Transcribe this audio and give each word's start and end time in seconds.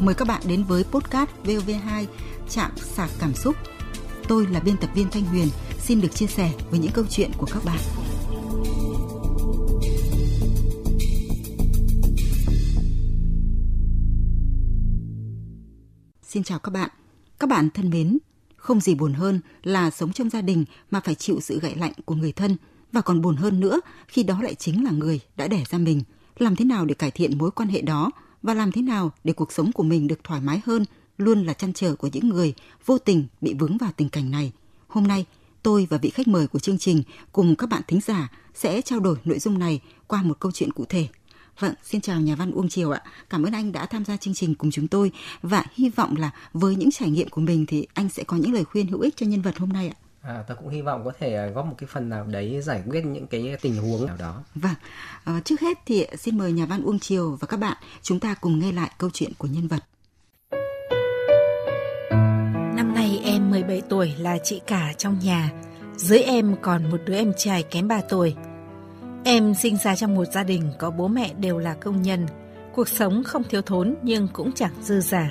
Mời 0.00 0.14
các 0.14 0.28
bạn 0.28 0.42
đến 0.48 0.64
với 0.64 0.84
podcast 0.84 1.30
VOV2 1.44 2.06
trạm 2.48 2.70
sạc 2.76 3.10
cảm 3.20 3.34
xúc. 3.34 3.56
Tôi 4.28 4.46
là 4.46 4.60
biên 4.60 4.76
tập 4.76 4.90
viên 4.94 5.10
Thanh 5.10 5.24
Huyền, 5.24 5.48
xin 5.78 6.00
được 6.00 6.08
chia 6.08 6.26
sẻ 6.26 6.52
với 6.70 6.78
những 6.78 6.92
câu 6.92 7.04
chuyện 7.10 7.30
của 7.38 7.46
các 7.52 7.64
bạn. 7.64 7.78
Xin 16.22 16.42
chào 16.42 16.58
các 16.58 16.70
bạn. 16.70 16.90
Các 17.38 17.48
bạn 17.48 17.68
thân 17.74 17.90
mến, 17.90 18.18
không 18.56 18.80
gì 18.80 18.94
buồn 18.94 19.12
hơn 19.12 19.40
là 19.62 19.90
sống 19.90 20.12
trong 20.12 20.30
gia 20.30 20.40
đình 20.40 20.64
mà 20.90 21.00
phải 21.00 21.14
chịu 21.14 21.40
sự 21.40 21.60
gậy 21.60 21.74
lạnh 21.74 21.92
của 22.04 22.14
người 22.14 22.32
thân 22.32 22.56
và 22.92 23.00
còn 23.00 23.22
buồn 23.22 23.36
hơn 23.36 23.60
nữa 23.60 23.80
khi 24.08 24.22
đó 24.22 24.42
lại 24.42 24.54
chính 24.54 24.84
là 24.84 24.90
người 24.90 25.20
đã 25.36 25.48
đẻ 25.48 25.64
ra 25.70 25.78
mình. 25.78 26.02
Làm 26.38 26.56
thế 26.56 26.64
nào 26.64 26.84
để 26.84 26.94
cải 26.94 27.10
thiện 27.10 27.38
mối 27.38 27.50
quan 27.50 27.68
hệ 27.68 27.80
đó 27.80 28.10
và 28.42 28.54
làm 28.54 28.72
thế 28.72 28.82
nào 28.82 29.12
để 29.24 29.32
cuộc 29.32 29.52
sống 29.52 29.72
của 29.72 29.82
mình 29.82 30.06
được 30.06 30.24
thoải 30.24 30.40
mái 30.40 30.60
hơn 30.66 30.84
luôn 31.18 31.44
là 31.44 31.52
chăn 31.52 31.72
trở 31.72 31.94
của 31.94 32.08
những 32.12 32.28
người 32.28 32.54
vô 32.86 32.98
tình 32.98 33.26
bị 33.40 33.54
vướng 33.54 33.78
vào 33.78 33.92
tình 33.96 34.08
cảnh 34.08 34.30
này. 34.30 34.52
Hôm 34.88 35.06
nay, 35.06 35.24
tôi 35.62 35.86
và 35.90 35.98
vị 35.98 36.10
khách 36.10 36.28
mời 36.28 36.46
của 36.46 36.58
chương 36.58 36.78
trình 36.78 37.02
cùng 37.32 37.56
các 37.56 37.68
bạn 37.68 37.82
thính 37.86 38.00
giả 38.00 38.28
sẽ 38.54 38.82
trao 38.82 39.00
đổi 39.00 39.16
nội 39.24 39.38
dung 39.38 39.58
này 39.58 39.80
qua 40.06 40.22
một 40.22 40.40
câu 40.40 40.52
chuyện 40.52 40.72
cụ 40.72 40.84
thể. 40.88 41.08
Vâng, 41.58 41.74
xin 41.82 42.00
chào 42.00 42.20
nhà 42.20 42.36
văn 42.36 42.50
Uông 42.50 42.68
Triều 42.68 42.90
ạ. 42.90 43.02
Cảm 43.30 43.42
ơn 43.42 43.52
anh 43.52 43.72
đã 43.72 43.86
tham 43.86 44.04
gia 44.04 44.16
chương 44.16 44.34
trình 44.34 44.54
cùng 44.54 44.70
chúng 44.70 44.88
tôi 44.88 45.12
và 45.42 45.64
hy 45.74 45.88
vọng 45.88 46.16
là 46.16 46.30
với 46.52 46.76
những 46.76 46.90
trải 46.90 47.10
nghiệm 47.10 47.28
của 47.28 47.40
mình 47.40 47.66
thì 47.66 47.86
anh 47.94 48.08
sẽ 48.08 48.24
có 48.24 48.36
những 48.36 48.52
lời 48.52 48.64
khuyên 48.64 48.86
hữu 48.86 49.00
ích 49.00 49.16
cho 49.16 49.26
nhân 49.26 49.42
vật 49.42 49.58
hôm 49.58 49.68
nay 49.68 49.88
ạ. 49.88 50.07
À, 50.28 50.44
tôi 50.46 50.56
cũng 50.56 50.68
hy 50.68 50.82
vọng 50.82 51.04
có 51.04 51.12
thể 51.18 51.34
à, 51.34 51.46
góp 51.46 51.66
một 51.66 51.74
cái 51.78 51.88
phần 51.92 52.08
nào 52.08 52.24
đấy 52.24 52.60
giải 52.62 52.82
quyết 52.88 53.00
những 53.00 53.26
cái 53.26 53.56
tình 53.62 53.76
huống 53.76 54.06
nào 54.06 54.16
đó. 54.18 54.42
Vâng, 54.54 54.74
à, 55.24 55.40
trước 55.44 55.60
hết 55.60 55.78
thì 55.86 56.06
xin 56.18 56.38
mời 56.38 56.52
nhà 56.52 56.66
văn 56.66 56.82
Uông 56.82 56.98
Triều 56.98 57.36
và 57.40 57.46
các 57.46 57.56
bạn 57.56 57.76
chúng 58.02 58.20
ta 58.20 58.34
cùng 58.40 58.58
nghe 58.58 58.72
lại 58.72 58.90
câu 58.98 59.10
chuyện 59.12 59.32
của 59.38 59.48
nhân 59.48 59.68
vật. 59.68 59.82
Năm 62.76 62.94
nay 62.94 63.20
em 63.24 63.50
17 63.50 63.82
tuổi 63.88 64.14
là 64.18 64.38
chị 64.44 64.60
cả 64.66 64.92
trong 64.98 65.18
nhà. 65.18 65.50
Dưới 65.96 66.18
em 66.18 66.56
còn 66.62 66.90
một 66.90 67.00
đứa 67.06 67.14
em 67.14 67.32
trai 67.36 67.62
kém 67.62 67.88
3 67.88 68.00
tuổi. 68.08 68.34
Em 69.24 69.54
sinh 69.54 69.76
ra 69.76 69.96
trong 69.96 70.14
một 70.14 70.24
gia 70.24 70.42
đình 70.42 70.72
có 70.78 70.90
bố 70.90 71.08
mẹ 71.08 71.34
đều 71.34 71.58
là 71.58 71.74
công 71.74 72.02
nhân. 72.02 72.26
Cuộc 72.74 72.88
sống 72.88 73.22
không 73.24 73.44
thiếu 73.44 73.62
thốn 73.62 73.94
nhưng 74.02 74.28
cũng 74.32 74.52
chẳng 74.52 74.72
dư 74.82 75.00
giả. 75.00 75.30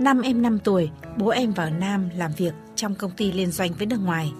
Năm 0.00 0.22
em 0.22 0.42
5 0.42 0.58
tuổi, 0.58 0.90
bố 1.16 1.28
em 1.28 1.52
vào 1.52 1.70
Nam 1.70 2.10
làm 2.16 2.32
việc 2.36 2.54
trong 2.76 2.94
công 2.94 3.10
ty 3.10 3.32
liên 3.32 3.50
doanh 3.50 3.72
với 3.72 3.86
nước 3.86 4.00
ngoài. 4.04 4.32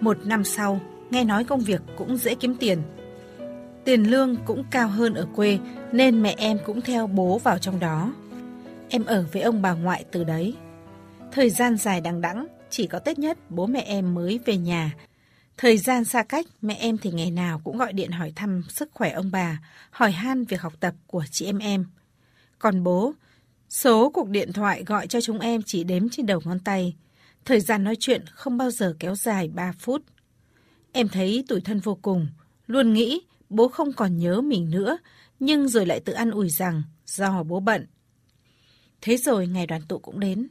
Một 0.00 0.26
năm 0.26 0.44
sau, 0.44 0.80
nghe 1.10 1.24
nói 1.24 1.44
công 1.44 1.60
việc 1.60 1.80
cũng 1.96 2.16
dễ 2.16 2.34
kiếm 2.34 2.54
tiền. 2.60 2.82
Tiền 3.84 4.10
lương 4.10 4.36
cũng 4.46 4.64
cao 4.70 4.88
hơn 4.88 5.14
ở 5.14 5.26
quê 5.36 5.58
nên 5.92 6.22
mẹ 6.22 6.34
em 6.38 6.58
cũng 6.66 6.80
theo 6.80 7.06
bố 7.06 7.38
vào 7.38 7.58
trong 7.58 7.80
đó. 7.80 8.14
Em 8.88 9.04
ở 9.04 9.26
với 9.32 9.42
ông 9.42 9.62
bà 9.62 9.72
ngoại 9.72 10.04
từ 10.12 10.24
đấy. 10.24 10.54
Thời 11.32 11.50
gian 11.50 11.76
dài 11.76 12.00
đằng 12.00 12.20
đẵng, 12.20 12.46
chỉ 12.70 12.86
có 12.86 12.98
Tết 12.98 13.18
nhất 13.18 13.38
bố 13.48 13.66
mẹ 13.66 13.80
em 13.80 14.14
mới 14.14 14.40
về 14.44 14.56
nhà. 14.56 14.92
Thời 15.56 15.78
gian 15.78 16.04
xa 16.04 16.22
cách, 16.22 16.46
mẹ 16.62 16.74
em 16.74 16.98
thì 16.98 17.10
ngày 17.10 17.30
nào 17.30 17.60
cũng 17.64 17.78
gọi 17.78 17.92
điện 17.92 18.10
hỏi 18.10 18.32
thăm 18.36 18.62
sức 18.68 18.88
khỏe 18.92 19.10
ông 19.10 19.30
bà, 19.30 19.58
hỏi 19.90 20.10
han 20.10 20.44
việc 20.44 20.60
học 20.60 20.72
tập 20.80 20.94
của 21.06 21.24
chị 21.30 21.46
em 21.46 21.58
em. 21.58 21.84
Còn 22.58 22.84
bố, 22.84 23.12
số 23.68 24.10
cuộc 24.10 24.28
điện 24.28 24.52
thoại 24.52 24.84
gọi 24.84 25.06
cho 25.06 25.20
chúng 25.20 25.38
em 25.38 25.62
chỉ 25.62 25.84
đếm 25.84 26.08
trên 26.08 26.26
đầu 26.26 26.40
ngón 26.44 26.58
tay. 26.58 26.96
Thời 27.44 27.60
gian 27.60 27.84
nói 27.84 27.96
chuyện 28.00 28.24
không 28.26 28.56
bao 28.56 28.70
giờ 28.70 28.96
kéo 28.98 29.14
dài 29.14 29.48
3 29.48 29.72
phút. 29.78 30.02
Em 30.92 31.08
thấy 31.08 31.44
tủi 31.48 31.60
thân 31.60 31.80
vô 31.80 31.98
cùng, 32.02 32.28
luôn 32.66 32.92
nghĩ 32.92 33.20
bố 33.48 33.68
không 33.68 33.92
còn 33.92 34.18
nhớ 34.18 34.40
mình 34.40 34.70
nữa, 34.70 34.98
nhưng 35.40 35.68
rồi 35.68 35.86
lại 35.86 36.00
tự 36.00 36.12
ăn 36.12 36.30
ủi 36.30 36.48
rằng 36.48 36.82
do 37.06 37.42
bố 37.42 37.60
bận. 37.60 37.86
Thế 39.00 39.16
rồi 39.16 39.46
ngày 39.46 39.66
đoàn 39.66 39.82
tụ 39.88 39.98
cũng 39.98 40.20
đến. 40.20 40.48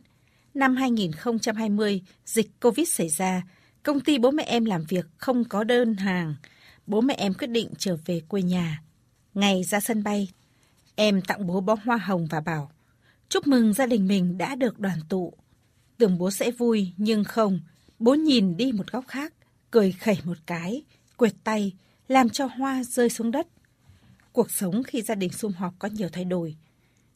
Năm 0.53 0.75
2020, 0.75 2.01
dịch 2.25 2.47
Covid 2.61 2.89
xảy 2.89 3.09
ra, 3.09 3.43
công 3.83 3.99
ty 3.99 4.17
bố 4.17 4.31
mẹ 4.31 4.43
em 4.43 4.65
làm 4.65 4.83
việc 4.89 5.05
không 5.17 5.43
có 5.43 5.63
đơn 5.63 5.95
hàng. 5.95 6.35
Bố 6.87 7.01
mẹ 7.01 7.13
em 7.13 7.33
quyết 7.33 7.47
định 7.47 7.69
trở 7.77 7.97
về 8.05 8.21
quê 8.27 8.41
nhà. 8.41 8.81
Ngày 9.33 9.63
ra 9.63 9.79
sân 9.79 10.03
bay, 10.03 10.29
em 10.95 11.21
tặng 11.21 11.47
bố 11.47 11.61
bó 11.61 11.75
hoa 11.85 11.97
hồng 11.97 12.27
và 12.29 12.41
bảo 12.41 12.71
chúc 13.29 13.47
mừng 13.47 13.73
gia 13.73 13.85
đình 13.85 14.07
mình 14.07 14.37
đã 14.37 14.55
được 14.55 14.79
đoàn 14.79 14.99
tụ. 15.09 15.33
Tưởng 15.97 16.17
bố 16.17 16.31
sẽ 16.31 16.51
vui, 16.51 16.93
nhưng 16.97 17.23
không. 17.23 17.59
Bố 17.99 18.13
nhìn 18.13 18.57
đi 18.57 18.71
một 18.71 18.91
góc 18.91 19.07
khác, 19.07 19.33
cười 19.71 19.91
khẩy 19.91 20.17
một 20.23 20.37
cái, 20.45 20.83
quệt 21.17 21.33
tay, 21.43 21.73
làm 22.07 22.29
cho 22.29 22.45
hoa 22.45 22.83
rơi 22.83 23.09
xuống 23.09 23.31
đất. 23.31 23.47
Cuộc 24.31 24.51
sống 24.51 24.83
khi 24.83 25.01
gia 25.01 25.15
đình 25.15 25.31
sum 25.31 25.51
họp 25.51 25.73
có 25.79 25.89
nhiều 25.93 26.09
thay 26.11 26.25
đổi. 26.25 26.55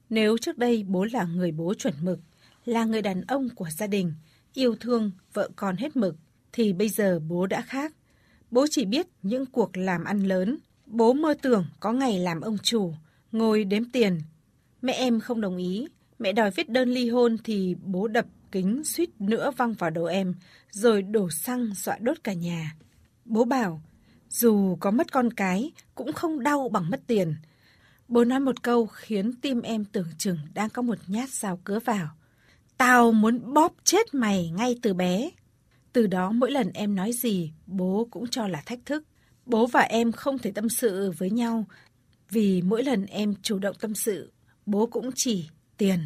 Nếu 0.10 0.38
trước 0.38 0.58
đây 0.58 0.86
bố 0.88 1.04
là 1.04 1.24
người 1.24 1.52
bố 1.52 1.74
chuẩn 1.74 1.94
mực, 2.02 2.20
là 2.66 2.86
người 2.86 3.02
đàn 3.02 3.22
ông 3.22 3.50
của 3.56 3.70
gia 3.78 3.88
đình, 3.88 4.14
yêu 4.54 4.76
thương 4.80 5.12
vợ 5.34 5.50
con 5.56 5.78
hết 5.78 5.96
mực, 5.96 6.16
thì 6.54 6.74
bây 6.74 6.90
giờ 6.90 7.20
bố 7.20 7.48
đã 7.48 7.62
khác. 7.62 7.94
Bố 8.52 8.66
chỉ 8.72 8.86
biết 8.86 9.08
những 9.24 9.46
cuộc 9.46 9.78
làm 9.78 10.04
ăn 10.04 10.24
lớn. 10.24 10.58
Bố 10.86 11.14
mơ 11.14 11.34
tưởng 11.42 11.66
có 11.80 11.92
ngày 11.92 12.20
làm 12.20 12.42
ông 12.42 12.58
chủ, 12.64 12.94
ngồi 13.32 13.64
đếm 13.64 13.92
tiền. 13.92 14.22
Mẹ 14.82 14.94
em 14.94 15.20
không 15.20 15.42
đồng 15.42 15.58
ý. 15.58 15.88
Mẹ 16.20 16.34
đòi 16.34 16.52
viết 16.52 16.70
đơn 16.70 16.90
ly 16.90 17.10
hôn 17.10 17.38
thì 17.44 17.76
bố 17.84 18.08
đập 18.08 18.26
kính 18.52 18.84
suýt 18.84 19.10
nữa 19.22 19.52
văng 19.58 19.74
vào 19.74 19.90
đầu 19.90 20.06
em, 20.06 20.36
rồi 20.72 21.02
đổ 21.02 21.30
xăng 21.30 21.74
dọa 21.74 21.98
đốt 22.02 22.18
cả 22.24 22.34
nhà. 22.34 22.76
Bố 23.26 23.44
bảo, 23.44 23.82
dù 24.30 24.78
có 24.80 24.92
mất 24.92 25.12
con 25.12 25.34
cái, 25.34 25.72
cũng 25.96 26.14
không 26.14 26.44
đau 26.44 26.70
bằng 26.70 26.90
mất 26.90 27.02
tiền. 27.08 27.36
Bố 28.08 28.24
nói 28.24 28.40
một 28.40 28.64
câu 28.64 28.88
khiến 28.88 29.34
tim 29.42 29.62
em 29.62 29.86
tưởng 29.86 30.08
chừng 30.18 30.38
đang 30.54 30.70
có 30.70 30.82
một 30.82 30.98
nhát 31.08 31.30
dao 31.30 31.58
cứa 31.64 31.80
vào. 31.80 32.08
Tao 32.78 33.12
muốn 33.12 33.54
bóp 33.54 33.74
chết 33.84 34.14
mày 34.14 34.50
ngay 34.50 34.76
từ 34.82 34.94
bé. 34.94 35.30
Từ 35.94 36.08
đó 36.08 36.32
mỗi 36.32 36.52
lần 36.52 36.72
em 36.74 36.96
nói 36.96 37.12
gì, 37.14 37.52
bố 37.66 38.08
cũng 38.12 38.28
cho 38.28 38.48
là 38.48 38.62
thách 38.66 38.80
thức. 38.86 39.04
Bố 39.46 39.68
và 39.68 39.82
em 39.82 40.12
không 40.12 40.38
thể 40.38 40.52
tâm 40.52 40.70
sự 40.70 41.12
với 41.18 41.30
nhau, 41.30 41.66
vì 42.30 42.62
mỗi 42.62 42.84
lần 42.84 43.06
em 43.06 43.34
chủ 43.42 43.60
động 43.60 43.76
tâm 43.80 43.96
sự, 43.96 44.32
bố 44.66 44.86
cũng 44.86 45.10
chỉ 45.16 45.50
tiền. 45.80 46.00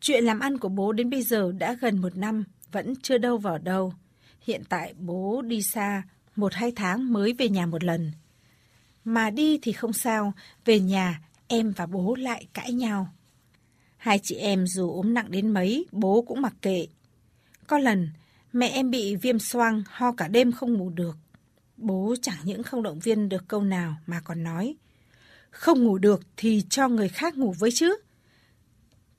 Chuyện 0.00 0.24
làm 0.24 0.40
ăn 0.40 0.58
của 0.58 0.68
bố 0.68 0.92
đến 0.92 1.10
bây 1.10 1.22
giờ 1.22 1.52
đã 1.58 1.76
gần 1.80 1.98
một 1.98 2.16
năm, 2.16 2.44
vẫn 2.72 2.94
chưa 3.02 3.18
đâu 3.18 3.38
vào 3.38 3.58
đâu. 3.58 3.94
Hiện 4.40 4.62
tại 4.68 4.94
bố 4.98 5.42
đi 5.42 5.62
xa, 5.62 6.02
một 6.36 6.54
hai 6.54 6.72
tháng 6.76 7.12
mới 7.12 7.32
về 7.32 7.48
nhà 7.48 7.66
một 7.66 7.84
lần. 7.84 8.12
Mà 9.04 9.30
đi 9.30 9.58
thì 9.62 9.72
không 9.72 9.92
sao, 9.92 10.32
về 10.64 10.80
nhà 10.80 11.20
em 11.48 11.72
và 11.76 11.86
bố 11.86 12.14
lại 12.14 12.46
cãi 12.52 12.72
nhau. 12.72 13.08
Hai 13.96 14.20
chị 14.22 14.34
em 14.34 14.66
dù 14.66 14.90
ốm 14.90 15.14
nặng 15.14 15.30
đến 15.30 15.50
mấy, 15.50 15.86
bố 15.92 16.22
cũng 16.22 16.42
mặc 16.42 16.54
kệ. 16.62 16.86
Có 17.66 17.78
lần, 17.78 18.08
mẹ 18.52 18.68
em 18.68 18.90
bị 18.90 19.16
viêm 19.16 19.38
xoang, 19.38 19.82
ho 19.86 20.12
cả 20.12 20.28
đêm 20.28 20.52
không 20.52 20.72
ngủ 20.72 20.90
được. 20.90 21.16
Bố 21.76 22.14
chẳng 22.22 22.38
những 22.44 22.62
không 22.62 22.82
động 22.82 22.98
viên 22.98 23.28
được 23.28 23.48
câu 23.48 23.62
nào 23.62 23.96
mà 24.06 24.20
còn 24.20 24.42
nói. 24.42 24.76
Không 25.50 25.84
ngủ 25.84 25.98
được 25.98 26.20
thì 26.36 26.62
cho 26.68 26.88
người 26.88 27.08
khác 27.08 27.36
ngủ 27.36 27.54
với 27.58 27.70
chứ. 27.74 27.96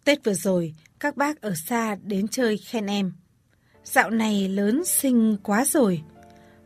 Tết 0.05 0.23
vừa 0.23 0.33
rồi, 0.33 0.73
các 0.99 1.17
bác 1.17 1.41
ở 1.41 1.53
xa 1.55 1.95
đến 2.03 2.27
chơi 2.27 2.57
khen 2.57 2.85
em. 2.85 3.13
Dạo 3.83 4.09
này 4.09 4.47
lớn 4.47 4.85
xinh 4.85 5.37
quá 5.43 5.65
rồi. 5.65 6.01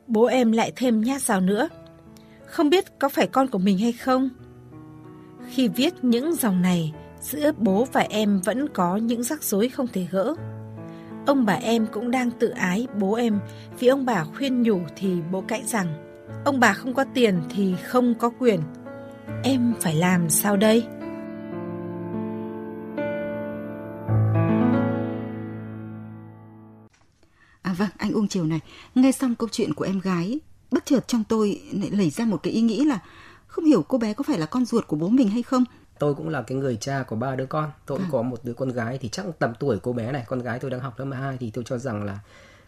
Bố 0.07 0.25
em 0.25 0.51
lại 0.51 0.71
thêm 0.75 1.01
nhát 1.01 1.21
rào 1.21 1.41
nữa. 1.41 1.69
Không 2.45 2.69
biết 2.69 2.99
có 2.99 3.09
phải 3.09 3.27
con 3.27 3.47
của 3.47 3.57
mình 3.57 3.77
hay 3.77 3.91
không? 3.91 4.29
Khi 5.49 5.67
viết 5.67 5.93
những 6.01 6.35
dòng 6.35 6.61
này, 6.61 6.93
giữa 7.21 7.51
bố 7.57 7.87
và 7.93 8.01
em 8.01 8.41
vẫn 8.45 8.69
có 8.73 8.97
những 8.97 9.23
rắc 9.23 9.43
rối 9.43 9.69
không 9.69 9.87
thể 9.87 10.07
gỡ. 10.11 10.35
Ông 11.25 11.45
bà 11.45 11.53
em 11.53 11.87
cũng 11.91 12.11
đang 12.11 12.31
tự 12.31 12.49
ái 12.49 12.87
bố 12.99 13.13
em 13.13 13.39
vì 13.79 13.87
ông 13.87 14.05
bà 14.05 14.23
khuyên 14.23 14.61
nhủ 14.61 14.79
thì 14.95 15.15
bố 15.31 15.41
cãi 15.41 15.63
rằng 15.65 15.87
ông 16.45 16.59
bà 16.59 16.73
không 16.73 16.93
có 16.93 17.05
tiền 17.13 17.41
thì 17.55 17.75
không 17.83 18.13
có 18.19 18.29
quyền. 18.39 18.59
Em 19.43 19.73
phải 19.81 19.95
làm 19.95 20.29
sao 20.29 20.57
đây? 20.57 20.83
Anh 28.09 28.15
Uông 28.15 28.27
Triều 28.27 28.45
này, 28.45 28.59
nghe 28.95 29.11
xong 29.11 29.35
câu 29.35 29.49
chuyện 29.51 29.73
của 29.73 29.85
em 29.85 29.99
gái, 29.99 30.39
bất 30.71 30.85
chợt 30.85 31.07
trong 31.07 31.23
tôi 31.29 31.61
lại 31.71 31.89
lẩy 31.91 32.09
ra 32.09 32.25
một 32.25 32.43
cái 32.43 32.53
ý 32.53 32.61
nghĩ 32.61 32.85
là 32.85 32.99
không 33.47 33.65
hiểu 33.65 33.81
cô 33.87 33.97
bé 33.97 34.13
có 34.13 34.23
phải 34.23 34.37
là 34.37 34.45
con 34.45 34.65
ruột 34.65 34.87
của 34.87 34.95
bố 34.95 35.07
mình 35.07 35.29
hay 35.29 35.43
không. 35.43 35.63
Tôi 35.99 36.15
cũng 36.15 36.29
là 36.29 36.41
cái 36.41 36.57
người 36.57 36.75
cha 36.75 37.03
của 37.07 37.15
ba 37.15 37.35
đứa 37.35 37.45
con. 37.45 37.71
Tôi 37.85 37.97
cũng 37.97 38.07
à. 38.07 38.11
có 38.11 38.21
một 38.21 38.39
đứa 38.43 38.53
con 38.53 38.69
gái 38.69 38.97
thì 38.97 39.09
chắc 39.09 39.25
tầm 39.39 39.53
tuổi 39.59 39.77
cô 39.81 39.93
bé 39.93 40.11
này. 40.11 40.23
Con 40.27 40.39
gái 40.39 40.59
tôi 40.59 40.71
đang 40.71 40.79
học 40.79 40.99
lớp 40.99 41.05
12 41.05 41.37
thì 41.39 41.51
tôi 41.51 41.63
cho 41.67 41.77
rằng 41.77 42.03
là 42.03 42.19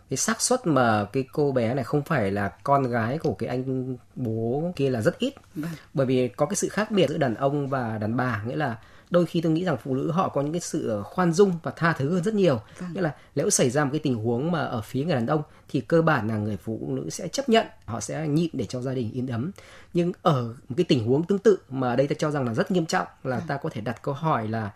cái 0.10 0.18
xác 0.18 0.42
suất 0.42 0.68
mà 0.68 1.06
cái 1.14 1.24
cô 1.34 1.52
bé 1.52 1.74
này 1.74 1.84
không 1.84 2.04
phải 2.04 2.32
là 2.32 2.50
con 2.64 2.84
gái 2.84 3.18
của 3.18 3.34
cái 3.34 3.50
anh 3.50 3.96
bố 4.16 4.72
kia 4.76 4.90
là 4.90 5.02
rất 5.02 5.20
ít. 5.20 5.34
Vâng. 5.56 5.72
bởi 5.94 6.06
vì 6.06 6.28
có 6.28 6.46
cái 6.46 6.56
sự 6.56 6.70
khác 6.70 6.92
biệt 6.92 7.10
giữa 7.10 7.18
đàn 7.18 7.36
ông 7.36 7.68
và 7.68 7.98
đàn 7.98 8.18
bà. 8.18 8.44
Nghĩa 8.48 8.56
là 8.56 8.78
đôi 9.12 9.26
khi 9.26 9.42
tôi 9.42 9.52
nghĩ 9.52 9.66
rằng 9.66 9.78
phụ 9.84 9.96
nữ 9.96 10.12
họ 10.12 10.30
có 10.30 10.42
những 10.42 10.52
cái 10.52 10.62
sự 10.62 11.02
khoan 11.04 11.34
dung 11.34 11.54
và 11.64 11.72
tha 11.76 11.94
thứ 11.94 12.10
hơn 12.14 12.24
rất 12.24 12.34
nhiều 12.34 12.62
vâng. 12.80 12.94
nghĩa 12.94 13.02
là 13.02 13.16
nếu 13.36 13.50
xảy 13.50 13.70
ra 13.70 13.84
một 13.84 13.90
cái 13.94 14.00
tình 14.00 14.16
huống 14.16 14.52
mà 14.52 14.60
ở 14.60 14.82
phía 14.82 15.04
người 15.04 15.16
đàn 15.16 15.28
ông 15.28 15.42
thì 15.70 15.82
cơ 15.82 16.02
bản 16.02 16.28
là 16.28 16.38
người 16.38 16.58
phụ 16.58 16.88
nữ 16.90 17.10
sẽ 17.10 17.28
chấp 17.28 17.50
nhận 17.50 17.68
họ 17.86 18.00
sẽ 18.00 18.28
nhịn 18.28 18.50
để 18.54 18.66
cho 18.66 18.82
gia 18.82 18.94
đình 18.94 19.12
yên 19.12 19.28
ấm 19.28 19.52
nhưng 19.94 20.12
ở 20.22 20.44
một 20.70 20.76
cái 20.78 20.84
tình 20.84 21.06
huống 21.08 21.24
tương 21.24 21.40
tự 21.40 21.58
mà 21.70 21.96
đây 21.96 22.08
ta 22.08 22.16
cho 22.20 22.32
rằng 22.32 22.46
là 22.46 22.54
rất 22.54 22.72
nghiêm 22.72 22.86
trọng 22.86 23.08
là 23.24 23.38
vâng. 23.38 23.48
ta 23.48 23.58
có 23.58 23.70
thể 23.70 23.82
đặt 23.82 24.02
câu 24.02 24.14
hỏi 24.14 24.48
là 24.48 24.72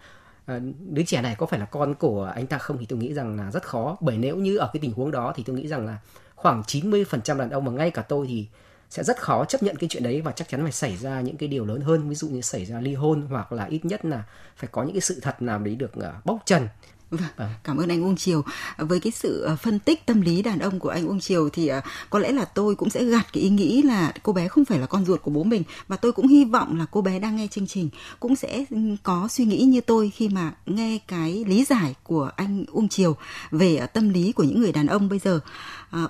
à, 0.45 0.59
đứa 0.89 1.03
trẻ 1.03 1.21
này 1.21 1.35
có 1.37 1.45
phải 1.45 1.59
là 1.59 1.65
con 1.65 1.95
của 1.95 2.31
anh 2.35 2.47
ta 2.47 2.57
không 2.57 2.77
thì 2.77 2.85
tôi 2.85 2.99
nghĩ 2.99 3.13
rằng 3.13 3.37
là 3.37 3.51
rất 3.51 3.63
khó 3.63 3.97
bởi 4.01 4.17
nếu 4.17 4.35
như 4.35 4.57
ở 4.57 4.69
cái 4.73 4.79
tình 4.81 4.93
huống 4.93 5.11
đó 5.11 5.33
thì 5.35 5.43
tôi 5.43 5.55
nghĩ 5.55 5.67
rằng 5.67 5.85
là 5.85 5.97
khoảng 6.35 6.61
90% 6.61 7.37
đàn 7.37 7.49
ông 7.49 7.65
mà 7.65 7.71
ngay 7.71 7.91
cả 7.91 8.01
tôi 8.01 8.27
thì 8.27 8.47
sẽ 8.89 9.03
rất 9.03 9.21
khó 9.21 9.45
chấp 9.45 9.63
nhận 9.63 9.75
cái 9.75 9.89
chuyện 9.89 10.03
đấy 10.03 10.21
và 10.21 10.31
chắc 10.31 10.49
chắn 10.49 10.63
phải 10.63 10.71
xảy 10.71 10.97
ra 10.97 11.21
những 11.21 11.37
cái 11.37 11.49
điều 11.49 11.65
lớn 11.65 11.81
hơn 11.81 12.09
ví 12.09 12.15
dụ 12.15 12.27
như 12.27 12.41
xảy 12.41 12.65
ra 12.65 12.79
ly 12.81 12.93
hôn 12.93 13.27
hoặc 13.29 13.51
là 13.51 13.65
ít 13.65 13.85
nhất 13.85 14.05
là 14.05 14.23
phải 14.55 14.69
có 14.71 14.83
những 14.83 14.93
cái 14.93 15.01
sự 15.01 15.19
thật 15.21 15.41
nào 15.41 15.59
đấy 15.59 15.75
được 15.75 15.91
uh, 15.97 16.25
bóc 16.25 16.39
trần 16.45 16.67
Vâng, 17.11 17.29
vâng, 17.35 17.49
cảm 17.63 17.77
ơn 17.77 17.89
anh 17.89 18.03
Uông 18.03 18.15
Triều. 18.15 18.43
Với 18.77 18.99
cái 18.99 19.11
sự 19.11 19.41
ờ, 19.41 19.55
phân 19.55 19.79
tích 19.79 20.05
tâm 20.05 20.21
lý 20.21 20.41
đàn 20.41 20.59
ông 20.59 20.79
của 20.79 20.89
anh 20.89 21.07
Uông 21.07 21.19
Triều 21.19 21.49
thì 21.49 21.67
ờ, 21.67 21.81
có 22.09 22.19
lẽ 22.19 22.31
là 22.31 22.45
tôi 22.45 22.75
cũng 22.75 22.89
sẽ 22.89 23.03
gạt 23.03 23.25
cái 23.33 23.43
ý 23.43 23.49
nghĩ 23.49 23.81
là 23.81 24.13
cô 24.23 24.33
bé 24.33 24.47
không 24.47 24.65
phải 24.65 24.79
là 24.79 24.85
con 24.85 25.05
ruột 25.05 25.21
của 25.21 25.31
bố 25.31 25.43
mình 25.43 25.63
và 25.87 25.97
tôi 25.97 26.11
cũng 26.11 26.27
hy 26.27 26.45
vọng 26.45 26.79
là 26.79 26.85
cô 26.91 27.01
bé 27.01 27.19
đang 27.19 27.35
nghe 27.35 27.47
chương 27.51 27.67
trình 27.67 27.89
cũng 28.19 28.35
sẽ 28.35 28.65
ừ, 28.69 28.77
có 29.03 29.27
suy 29.27 29.45
nghĩ 29.45 29.63
như 29.63 29.81
tôi 29.81 30.11
khi 30.15 30.29
mà 30.29 30.53
nghe 30.65 30.99
cái 31.07 31.45
lý 31.47 31.65
giải 31.65 31.95
của 32.03 32.31
anh 32.35 32.65
Uông 32.71 32.89
Triều 32.89 33.15
về 33.51 33.75
ờ, 33.75 33.85
tâm 33.87 34.09
lý 34.09 34.31
của 34.31 34.43
những 34.43 34.61
người 34.61 34.71
đàn 34.71 34.87
ông 34.87 35.09
bây 35.09 35.19
giờ. 35.19 35.39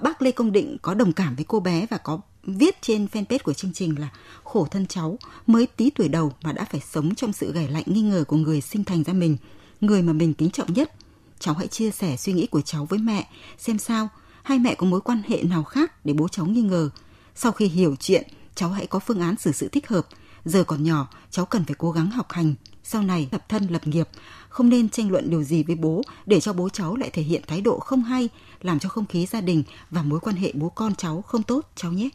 bác 0.02 0.22
Lê 0.22 0.32
Công 0.32 0.52
Định 0.52 0.78
có 0.82 0.94
đồng 0.94 1.14
cảm 1.14 1.36
với 1.36 1.46
cô 1.48 1.60
bé 1.60 1.86
và 1.90 1.98
có 1.98 2.20
viết 2.46 2.82
trên 2.82 3.06
fanpage 3.06 3.40
của 3.44 3.54
chương 3.54 3.74
trình 3.74 4.00
là 4.00 4.10
khổ 4.44 4.68
thân 4.72 4.88
cháu 4.88 5.18
mới 5.48 5.68
tí 5.68 5.90
tuổi 5.90 6.08
đầu 6.08 6.34
mà 6.44 6.52
đã 6.52 6.66
phải 6.72 6.82
sống 6.92 7.16
trong 7.16 7.34
sự 7.34 7.52
gảy 7.54 7.68
lạnh 7.68 7.84
nghi 7.86 8.02
ngờ 8.02 8.24
của 8.28 8.38
người 8.38 8.62
sinh 8.62 8.84
thành 8.84 9.04
ra 9.04 9.14
mình 9.14 9.38
người 9.82 10.02
mà 10.02 10.14
mình 10.14 10.34
kính 10.34 10.50
trọng 10.50 10.74
nhất. 10.74 10.92
Cháu 11.40 11.56
hãy 11.56 11.68
chia 11.68 11.92
sẻ 11.92 12.18
suy 12.18 12.34
nghĩ 12.34 12.48
của 12.48 12.62
cháu 12.62 12.86
với 12.86 13.00
mẹ, 13.00 13.30
xem 13.58 13.78
sao, 13.78 14.10
hai 14.44 14.60
mẹ 14.60 14.76
có 14.76 14.86
mối 14.86 15.02
quan 15.02 15.22
hệ 15.28 15.44
nào 15.44 15.64
khác 15.64 16.06
để 16.06 16.14
bố 16.14 16.28
cháu 16.28 16.46
nghi 16.46 16.62
ngờ. 16.62 16.90
Sau 17.36 17.52
khi 17.52 17.68
hiểu 17.68 17.96
chuyện, 18.00 18.28
cháu 18.56 18.70
hãy 18.70 18.88
có 18.88 19.00
phương 19.00 19.20
án 19.20 19.36
xử 19.38 19.52
sự 19.52 19.70
thích 19.70 19.88
hợp. 19.88 20.08
Giờ 20.46 20.64
còn 20.64 20.84
nhỏ, 20.84 21.08
cháu 21.32 21.46
cần 21.46 21.66
phải 21.66 21.76
cố 21.78 21.92
gắng 21.92 22.12
học 22.12 22.32
hành, 22.32 22.56
sau 22.84 23.02
này 23.02 23.28
lập 23.32 23.50
thân 23.50 23.68
lập 23.68 23.88
nghiệp, 23.88 24.10
không 24.50 24.70
nên 24.70 24.90
tranh 24.90 25.12
luận 25.12 25.30
điều 25.30 25.44
gì 25.44 25.64
với 25.64 25.76
bố 25.76 26.02
để 26.26 26.40
cho 26.40 26.54
bố 26.54 26.70
cháu 26.70 26.96
lại 26.96 27.10
thể 27.10 27.22
hiện 27.22 27.42
thái 27.48 27.62
độ 27.62 27.80
không 27.80 28.04
hay, 28.04 28.30
làm 28.62 28.80
cho 28.80 28.90
không 28.90 29.06
khí 29.06 29.26
gia 29.26 29.42
đình 29.42 29.64
và 29.92 30.04
mối 30.04 30.20
quan 30.20 30.36
hệ 30.36 30.52
bố 30.54 30.70
con 30.70 30.96
cháu 30.96 31.22
không 31.22 31.44
tốt 31.44 31.72
cháu 31.76 31.92
nhé. 31.92 32.10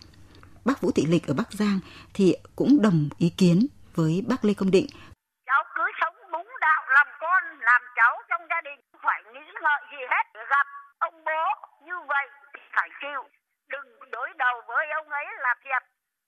Bác 0.64 0.80
Vũ 0.80 0.90
Thị 0.96 1.06
Lịch 1.08 1.26
ở 1.26 1.34
Bắc 1.34 1.52
Giang 1.52 1.78
thì 2.14 2.36
cũng 2.56 2.82
đồng 2.82 3.08
ý 3.18 3.28
kiến 3.38 3.66
với 3.94 4.24
bác 4.28 4.44
Lê 4.44 4.54
Công 4.54 4.70
Định. 4.70 4.86
Ngợi 9.62 9.82
gì 9.92 10.02
hết. 10.10 10.24
Gặp 10.50 10.66
ông 10.98 11.24
bố 11.24 11.42
như 11.86 11.96
vậy 12.08 12.26
thì 12.54 12.60
phải 12.76 12.88
chịu. 13.00 13.22
Đừng 13.68 14.10
đối 14.10 14.28
đầu 14.38 14.54
với 14.68 14.86
ông 15.00 15.08
ấy 15.10 15.26
là 15.38 15.54
thiệt. 15.64 15.82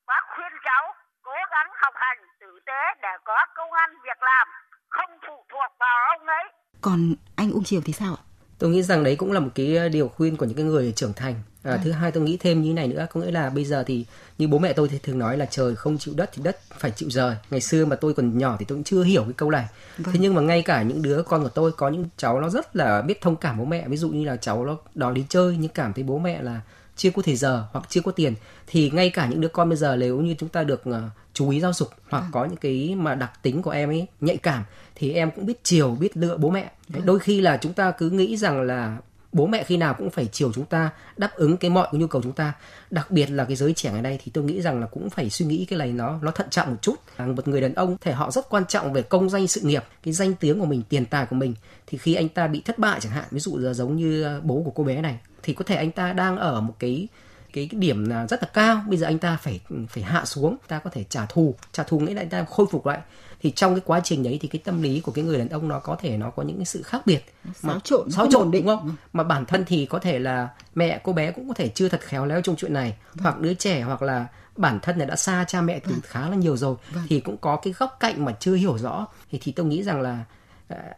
Bác 0.06 0.23
khuyên 0.34 0.52
cháu 0.64 0.94
cố 1.23 1.37
gắng 1.50 1.69
học 1.82 1.94
hành 1.96 2.19
tử 2.40 2.61
tế 2.67 2.82
để 3.02 3.08
có 3.25 3.46
công 3.55 3.73
ăn 3.73 3.90
việc 4.05 4.23
làm 4.23 4.49
không 4.88 5.11
phụ 5.26 5.44
thuộc 5.52 5.70
vào 5.81 5.96
ông 6.19 6.26
ấy. 6.26 6.44
Còn 6.82 6.99
anh 7.37 7.50
Ung 7.52 7.64
Triều 7.64 7.81
thì 7.84 7.93
sao 7.93 8.14
ạ 8.19 8.31
tôi 8.62 8.70
nghĩ 8.70 8.82
rằng 8.82 9.04
đấy 9.04 9.16
cũng 9.16 9.32
là 9.32 9.40
một 9.40 9.50
cái 9.54 9.88
điều 9.88 10.08
khuyên 10.08 10.36
của 10.36 10.46
những 10.46 10.56
cái 10.56 10.66
người 10.66 10.92
trưởng 10.96 11.12
thành 11.12 11.34
à, 11.62 11.72
à. 11.72 11.80
thứ 11.84 11.90
hai 11.90 12.10
tôi 12.10 12.22
nghĩ 12.22 12.36
thêm 12.36 12.62
như 12.62 12.72
này 12.72 12.88
nữa 12.88 13.06
có 13.12 13.20
nghĩa 13.20 13.30
là 13.30 13.50
bây 13.50 13.64
giờ 13.64 13.84
thì 13.86 14.04
như 14.38 14.48
bố 14.48 14.58
mẹ 14.58 14.72
tôi 14.72 14.88
thì 14.88 14.98
thường 15.02 15.18
nói 15.18 15.36
là 15.36 15.46
trời 15.50 15.76
không 15.76 15.98
chịu 15.98 16.14
đất 16.16 16.30
thì 16.32 16.42
đất 16.42 16.58
phải 16.78 16.90
chịu 16.90 17.10
rời 17.10 17.36
ngày 17.50 17.60
xưa 17.60 17.84
mà 17.84 17.96
tôi 17.96 18.14
còn 18.14 18.38
nhỏ 18.38 18.56
thì 18.58 18.64
tôi 18.68 18.76
cũng 18.76 18.84
chưa 18.84 19.02
hiểu 19.02 19.22
cái 19.22 19.32
câu 19.36 19.50
này 19.50 19.66
vâng. 19.98 20.12
thế 20.12 20.20
nhưng 20.22 20.34
mà 20.34 20.42
ngay 20.42 20.62
cả 20.62 20.82
những 20.82 21.02
đứa 21.02 21.22
con 21.22 21.42
của 21.42 21.48
tôi 21.48 21.72
có 21.72 21.88
những 21.88 22.04
cháu 22.16 22.40
nó 22.40 22.48
rất 22.48 22.76
là 22.76 23.02
biết 23.02 23.20
thông 23.20 23.36
cảm 23.36 23.58
bố 23.58 23.64
mẹ 23.64 23.88
ví 23.88 23.96
dụ 23.96 24.08
như 24.08 24.24
là 24.24 24.36
cháu 24.36 24.64
nó 24.66 24.76
đòi 24.94 25.14
đi 25.14 25.24
chơi 25.28 25.56
nhưng 25.58 25.70
cảm 25.70 25.92
thấy 25.92 26.04
bố 26.04 26.18
mẹ 26.18 26.42
là 26.42 26.60
chưa 26.96 27.10
có 27.10 27.22
thời 27.22 27.36
giờ 27.36 27.66
hoặc 27.72 27.84
chưa 27.88 28.00
có 28.00 28.12
tiền 28.12 28.34
thì 28.66 28.90
ngay 28.90 29.10
cả 29.10 29.26
những 29.26 29.40
đứa 29.40 29.48
con 29.48 29.68
bây 29.68 29.76
giờ 29.78 29.96
nếu 29.96 30.20
như 30.20 30.34
chúng 30.38 30.48
ta 30.48 30.64
được 30.64 30.82
uh, 30.88 30.94
chú 31.34 31.50
ý 31.50 31.60
giáo 31.60 31.72
dục 31.72 31.88
hoặc 32.10 32.20
à. 32.20 32.28
có 32.32 32.44
những 32.44 32.56
cái 32.56 32.94
mà 32.94 33.14
đặc 33.14 33.42
tính 33.42 33.62
của 33.62 33.70
em 33.70 33.88
ấy 33.88 34.06
nhạy 34.20 34.36
cảm 34.36 34.64
thì 34.94 35.12
em 35.12 35.30
cũng 35.30 35.46
biết 35.46 35.64
chiều 35.64 35.96
biết 36.00 36.16
lựa 36.16 36.36
bố 36.36 36.50
mẹ. 36.50 36.70
Đấy, 36.88 37.02
đôi 37.04 37.18
khi 37.18 37.40
là 37.40 37.56
chúng 37.56 37.72
ta 37.72 37.90
cứ 37.90 38.10
nghĩ 38.10 38.36
rằng 38.36 38.62
là 38.62 38.98
bố 39.32 39.46
mẹ 39.46 39.64
khi 39.64 39.76
nào 39.76 39.94
cũng 39.94 40.10
phải 40.10 40.28
chiều 40.32 40.52
chúng 40.52 40.64
ta 40.64 40.90
đáp 41.16 41.34
ứng 41.34 41.56
cái 41.56 41.70
mọi 41.70 41.88
cái 41.92 42.00
nhu 42.00 42.06
cầu 42.06 42.22
chúng 42.22 42.32
ta. 42.32 42.52
Đặc 42.90 43.10
biệt 43.10 43.30
là 43.30 43.44
cái 43.44 43.56
giới 43.56 43.72
trẻ 43.72 43.92
ngày 43.92 44.02
nay 44.02 44.18
thì 44.24 44.30
tôi 44.34 44.44
nghĩ 44.44 44.62
rằng 44.62 44.80
là 44.80 44.86
cũng 44.86 45.10
phải 45.10 45.30
suy 45.30 45.46
nghĩ 45.46 45.64
cái 45.64 45.78
này 45.78 45.92
nó 45.92 46.18
nó 46.22 46.30
thận 46.30 46.46
trọng 46.50 46.70
một 46.70 46.76
chút. 46.82 46.94
Một 47.18 47.48
người 47.48 47.60
đàn 47.60 47.74
ông 47.74 47.96
thể 48.00 48.12
họ 48.12 48.30
rất 48.30 48.48
quan 48.48 48.64
trọng 48.68 48.92
về 48.92 49.02
công 49.02 49.30
danh 49.30 49.48
sự 49.48 49.60
nghiệp 49.60 49.84
cái 50.02 50.14
danh 50.14 50.34
tiếng 50.34 50.60
của 50.60 50.66
mình 50.66 50.82
tiền 50.88 51.06
tài 51.06 51.26
của 51.26 51.36
mình. 51.36 51.54
Thì 51.86 51.98
khi 51.98 52.14
anh 52.14 52.28
ta 52.28 52.46
bị 52.46 52.60
thất 52.60 52.78
bại 52.78 53.00
chẳng 53.00 53.12
hạn 53.12 53.24
ví 53.30 53.40
dụ 53.40 53.56
là 53.56 53.74
giống 53.74 53.96
như 53.96 54.40
bố 54.42 54.62
của 54.64 54.72
cô 54.74 54.84
bé 54.84 55.02
này 55.02 55.18
thì 55.42 55.52
có 55.52 55.64
thể 55.64 55.76
anh 55.76 55.90
ta 55.90 56.12
đang 56.12 56.36
ở 56.36 56.60
một 56.60 56.74
cái 56.78 57.08
cái, 57.52 57.68
điểm 57.72 58.04
là 58.08 58.26
rất 58.26 58.42
là 58.42 58.48
cao 58.54 58.82
bây 58.88 58.98
giờ 58.98 59.06
anh 59.06 59.18
ta 59.18 59.36
phải 59.36 59.60
phải 59.88 60.02
hạ 60.02 60.24
xuống 60.24 60.56
ta 60.68 60.78
có 60.78 60.90
thể 60.90 61.04
trả 61.04 61.26
thù 61.26 61.54
trả 61.72 61.82
thù 61.82 61.98
nghĩa 61.98 62.14
là 62.14 62.22
anh 62.22 62.28
ta 62.28 62.44
khôi 62.44 62.66
phục 62.70 62.86
lại 62.86 62.98
thì 63.42 63.50
trong 63.50 63.74
cái 63.74 63.82
quá 63.86 64.00
trình 64.04 64.22
đấy 64.22 64.38
thì 64.42 64.48
cái 64.48 64.60
tâm 64.64 64.82
lý 64.82 65.00
của 65.00 65.12
cái 65.12 65.24
người 65.24 65.38
đàn 65.38 65.48
ông 65.48 65.68
nó 65.68 65.78
có 65.78 65.96
thể 66.00 66.16
nó 66.16 66.30
có 66.30 66.42
những 66.42 66.56
cái 66.56 66.64
sự 66.64 66.82
khác 66.82 67.02
biệt 67.06 67.24
xáo 67.54 67.80
trộn 67.80 68.10
xáo 68.10 68.26
trộn 68.30 68.50
đúng 68.50 68.66
không 68.66 68.84
ừ. 68.84 68.90
mà 69.12 69.24
bản 69.24 69.46
thân 69.46 69.64
thì 69.66 69.86
có 69.86 69.98
thể 69.98 70.18
là 70.18 70.48
mẹ 70.74 71.00
cô 71.04 71.12
bé 71.12 71.30
cũng 71.30 71.48
có 71.48 71.54
thể 71.54 71.68
chưa 71.68 71.88
thật 71.88 72.00
khéo 72.00 72.26
léo 72.26 72.40
trong 72.40 72.56
chuyện 72.56 72.72
này 72.72 72.94
vâng. 73.14 73.22
hoặc 73.22 73.40
đứa 73.40 73.54
trẻ 73.54 73.80
hoặc 73.80 74.02
là 74.02 74.26
bản 74.56 74.78
thân 74.82 74.98
này 74.98 75.06
đã 75.06 75.16
xa 75.16 75.44
cha 75.48 75.60
mẹ 75.60 75.78
từ 75.78 75.90
vâng. 75.92 76.00
khá 76.02 76.28
là 76.28 76.36
nhiều 76.36 76.56
rồi 76.56 76.76
vâng. 76.92 77.04
thì 77.08 77.20
cũng 77.20 77.36
có 77.36 77.56
cái 77.56 77.74
góc 77.78 77.96
cạnh 78.00 78.24
mà 78.24 78.36
chưa 78.40 78.54
hiểu 78.54 78.78
rõ 78.78 79.06
thì 79.30 79.38
thì 79.42 79.52
tôi 79.52 79.66
nghĩ 79.66 79.82
rằng 79.82 80.00
là 80.00 80.24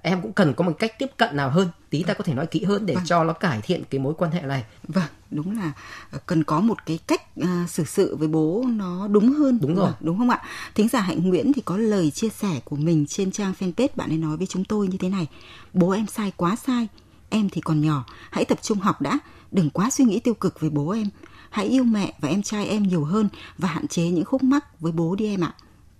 em 0.02 0.22
cũng 0.22 0.32
cần 0.32 0.54
có 0.54 0.64
một 0.64 0.72
cách 0.78 0.98
tiếp 0.98 1.10
cận 1.16 1.36
nào 1.36 1.50
hơn 1.50 1.68
tí 1.90 2.02
ta 2.02 2.14
có 2.14 2.24
thể 2.24 2.34
nói 2.34 2.46
kỹ 2.46 2.64
hơn 2.64 2.86
để 2.86 2.94
vâng. 2.94 3.04
cho 3.06 3.24
nó 3.24 3.32
cải 3.32 3.60
thiện 3.60 3.82
cái 3.90 3.98
mối 3.98 4.14
quan 4.18 4.30
hệ 4.30 4.40
này. 4.40 4.64
Vâng 4.88 5.08
đúng 5.34 5.58
là 5.58 5.72
ờ, 6.10 6.18
cần 6.26 6.44
có 6.44 6.60
một 6.60 6.86
cái 6.86 6.98
cách 7.06 7.22
uh, 7.40 7.46
xử 7.68 7.84
sự 7.84 8.16
với 8.16 8.28
bố 8.28 8.64
nó 8.68 9.08
đúng 9.08 9.32
hơn. 9.32 9.58
Đúng 9.62 9.74
rồi. 9.74 9.92
Đúng 10.00 10.18
không 10.18 10.30
ạ? 10.30 10.42
Thính 10.74 10.88
giả 10.88 11.00
hạnh 11.00 11.28
nguyễn 11.28 11.52
thì 11.52 11.62
có 11.64 11.76
lời 11.76 12.10
chia 12.10 12.28
sẻ 12.28 12.60
của 12.64 12.76
mình 12.76 13.06
trên 13.06 13.30
trang 13.30 13.52
fanpage 13.58 13.88
bạn 13.96 14.10
ấy 14.10 14.18
nói 14.18 14.36
với 14.36 14.46
chúng 14.46 14.64
tôi 14.64 14.88
như 14.88 14.98
thế 14.98 15.08
này. 15.08 15.26
Bố 15.72 15.90
em 15.90 16.06
sai 16.06 16.32
quá 16.36 16.56
sai 16.56 16.88
em 17.28 17.48
thì 17.48 17.60
còn 17.60 17.80
nhỏ 17.80 18.04
hãy 18.30 18.44
tập 18.44 18.58
trung 18.62 18.78
học 18.78 19.00
đã 19.00 19.18
đừng 19.52 19.70
quá 19.70 19.90
suy 19.90 20.04
nghĩ 20.04 20.20
tiêu 20.20 20.34
cực 20.34 20.60
về 20.60 20.68
bố 20.68 20.90
em. 20.90 21.08
Hãy 21.50 21.66
yêu 21.66 21.84
mẹ 21.84 22.12
và 22.20 22.28
em 22.28 22.42
trai 22.42 22.66
em 22.66 22.82
nhiều 22.82 23.04
hơn 23.04 23.28
và 23.58 23.68
hạn 23.68 23.88
chế 23.88 24.02
những 24.02 24.24
khúc 24.24 24.42
mắc 24.42 24.80
với 24.80 24.92
bố 24.92 25.14
đi 25.14 25.26
em 25.26 25.44
ạ 25.44 25.54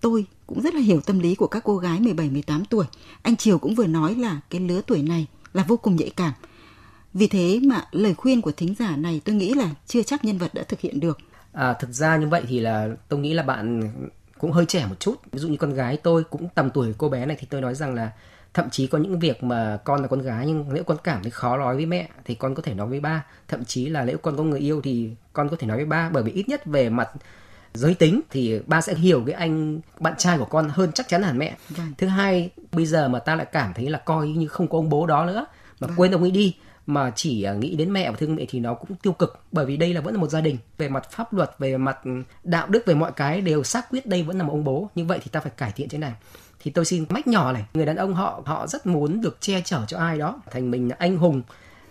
tôi 0.05 0.27
cũng 0.47 0.61
rất 0.61 0.75
là 0.75 0.81
hiểu 0.81 1.01
tâm 1.01 1.19
lý 1.19 1.35
của 1.35 1.47
các 1.47 1.65
cô 1.65 1.77
gái 1.77 2.01
17 2.01 2.31
18 2.31 2.65
tuổi. 2.65 2.85
Anh 3.23 3.37
Triều 3.37 3.59
cũng 3.59 3.75
vừa 3.75 3.87
nói 3.87 4.15
là 4.15 4.41
cái 4.51 4.61
lứa 4.61 4.81
tuổi 4.87 5.03
này 5.03 5.27
là 5.53 5.65
vô 5.69 5.77
cùng 5.77 5.97
nhạy 5.97 6.11
cảm. 6.11 6.33
Vì 7.15 7.27
thế 7.27 7.61
mà 7.63 7.85
lời 7.93 8.15
khuyên 8.15 8.43
của 8.43 8.53
thính 8.53 8.75
giả 8.79 8.97
này 8.97 9.21
tôi 9.25 9.35
nghĩ 9.35 9.55
là 9.55 9.71
chưa 9.87 10.03
chắc 10.03 10.25
nhân 10.25 10.39
vật 10.39 10.55
đã 10.55 10.63
thực 10.63 10.81
hiện 10.81 11.01
được. 11.01 11.19
À, 11.53 11.73
thực 11.73 11.91
ra 11.91 12.17
như 12.17 12.29
vậy 12.29 12.43
thì 12.49 12.61
là 12.61 12.89
tôi 13.09 13.21
nghĩ 13.21 13.35
là 13.35 13.43
bạn 13.43 13.91
cũng 14.39 14.53
hơi 14.53 14.67
trẻ 14.67 14.87
một 14.87 15.01
chút. 15.01 15.15
Ví 15.33 15.39
dụ 15.39 15.49
như 15.49 15.57
con 15.57 15.75
gái 15.75 15.97
tôi 15.97 16.25
cũng 16.25 16.49
tầm 16.55 16.71
tuổi 16.71 16.95
cô 16.99 17.09
bé 17.09 17.27
này 17.27 17.37
thì 17.41 17.47
tôi 17.51 17.61
nói 17.61 17.75
rằng 17.75 17.95
là 17.95 18.11
thậm 18.55 18.71
chí 18.71 18.87
có 18.87 18.99
những 18.99 19.19
việc 19.19 19.43
mà 19.43 19.79
con 19.85 20.03
là 20.03 20.09
con 20.09 20.23
gái 20.23 20.47
nhưng 20.47 20.67
nếu 20.73 20.85
con 20.85 20.97
cảm 21.05 21.23
thấy 21.23 21.31
khó 21.31 21.57
nói 21.57 21.77
với 21.77 21.87
mẹ 21.87 22.09
thì 22.25 22.35
con 22.35 22.55
có 22.55 22.63
thể 22.63 22.75
nói 22.75 22.87
với 22.87 23.01
ba 23.01 23.25
thậm 23.49 23.65
chí 23.65 23.89
là 23.89 24.05
nếu 24.05 24.19
con 24.19 24.37
có 24.37 24.43
người 24.43 24.61
yêu 24.61 24.81
thì 24.85 25.11
con 25.33 25.49
có 25.49 25.57
thể 25.57 25.67
nói 25.67 25.77
với 25.77 25.87
ba 25.87 26.11
bởi 26.13 26.23
vì 26.23 26.33
ít 26.33 26.49
nhất 26.49 26.67
về 26.67 26.89
mặt 26.89 27.09
giới 27.75 27.95
tính 27.95 28.21
thì 28.31 28.61
ba 28.67 28.81
sẽ 28.81 28.95
hiểu 28.95 29.23
cái 29.27 29.35
anh 29.35 29.81
bạn 30.01 30.15
trai 30.19 30.39
của 30.39 30.45
con 30.45 30.69
hơn 30.69 30.93
chắc 30.95 31.09
chắn 31.09 31.23
hẳn 31.23 31.39
mẹ 31.39 31.57
vâng. 31.69 31.93
thứ 31.99 32.07
hai 32.07 32.51
bây 32.73 32.87
giờ 32.87 33.09
mà 33.09 33.19
ta 33.19 33.35
lại 33.35 33.47
cảm 33.53 33.75
thấy 33.75 33.91
là 33.91 33.99
coi 33.99 34.29
như 34.29 34.49
không 34.49 34.69
có 34.69 34.79
ông 34.79 34.89
bố 34.89 35.07
đó 35.07 35.25
nữa 35.25 35.47
mà 35.81 35.87
vâng. 35.87 35.97
quên 35.97 36.13
ông 36.13 36.23
ấy 36.23 36.31
đi 36.31 36.57
mà 36.87 37.13
chỉ 37.17 37.43
à, 37.43 37.53
nghĩ 37.53 37.77
đến 37.77 37.93
mẹ 37.93 38.11
và 38.11 38.17
thương 38.17 38.35
mẹ 38.37 38.45
thì 38.49 38.61
nó 38.61 38.75
cũng 38.75 38.97
tiêu 39.03 39.13
cực 39.13 39.41
bởi 39.53 39.67
vì 39.67 39.77
đây 39.77 39.95
là 39.95 40.01
vẫn 40.01 40.15
là 40.15 40.21
một 40.21 40.31
gia 40.31 40.41
đình 40.41 40.59
về 40.79 40.89
mặt 40.89 41.11
pháp 41.11 41.33
luật 41.33 41.51
về 41.59 41.77
mặt 41.77 41.99
đạo 42.45 42.67
đức 42.69 42.87
về 42.87 42.95
mọi 42.95 43.13
cái 43.13 43.41
đều 43.41 43.65
xác 43.65 43.91
quyết 43.91 44.07
đây 44.07 44.23
vẫn 44.23 44.39
là 44.39 44.45
một 44.45 44.53
ông 44.53 44.65
bố 44.65 44.91
như 44.95 45.05
vậy 45.05 45.19
thì 45.23 45.29
ta 45.33 45.41
phải 45.41 45.53
cải 45.57 45.73
thiện 45.73 45.89
thế 45.89 45.99
này 45.99 46.13
thì 46.61 46.71
tôi 46.71 46.85
xin 46.85 47.05
mách 47.09 47.27
nhỏ 47.27 47.53
này 47.53 47.65
người 47.75 47.87
đàn 47.87 47.97
ông 47.97 48.15
họ 48.15 48.43
họ 48.45 48.67
rất 48.67 48.87
muốn 48.87 49.21
được 49.21 49.41
che 49.41 49.61
chở 49.65 49.81
cho 49.87 49.99
ai 49.99 50.19
đó 50.19 50.43
thành 50.51 50.71
mình 50.71 50.89
là 50.89 50.97
anh 50.99 51.17
hùng 51.17 51.43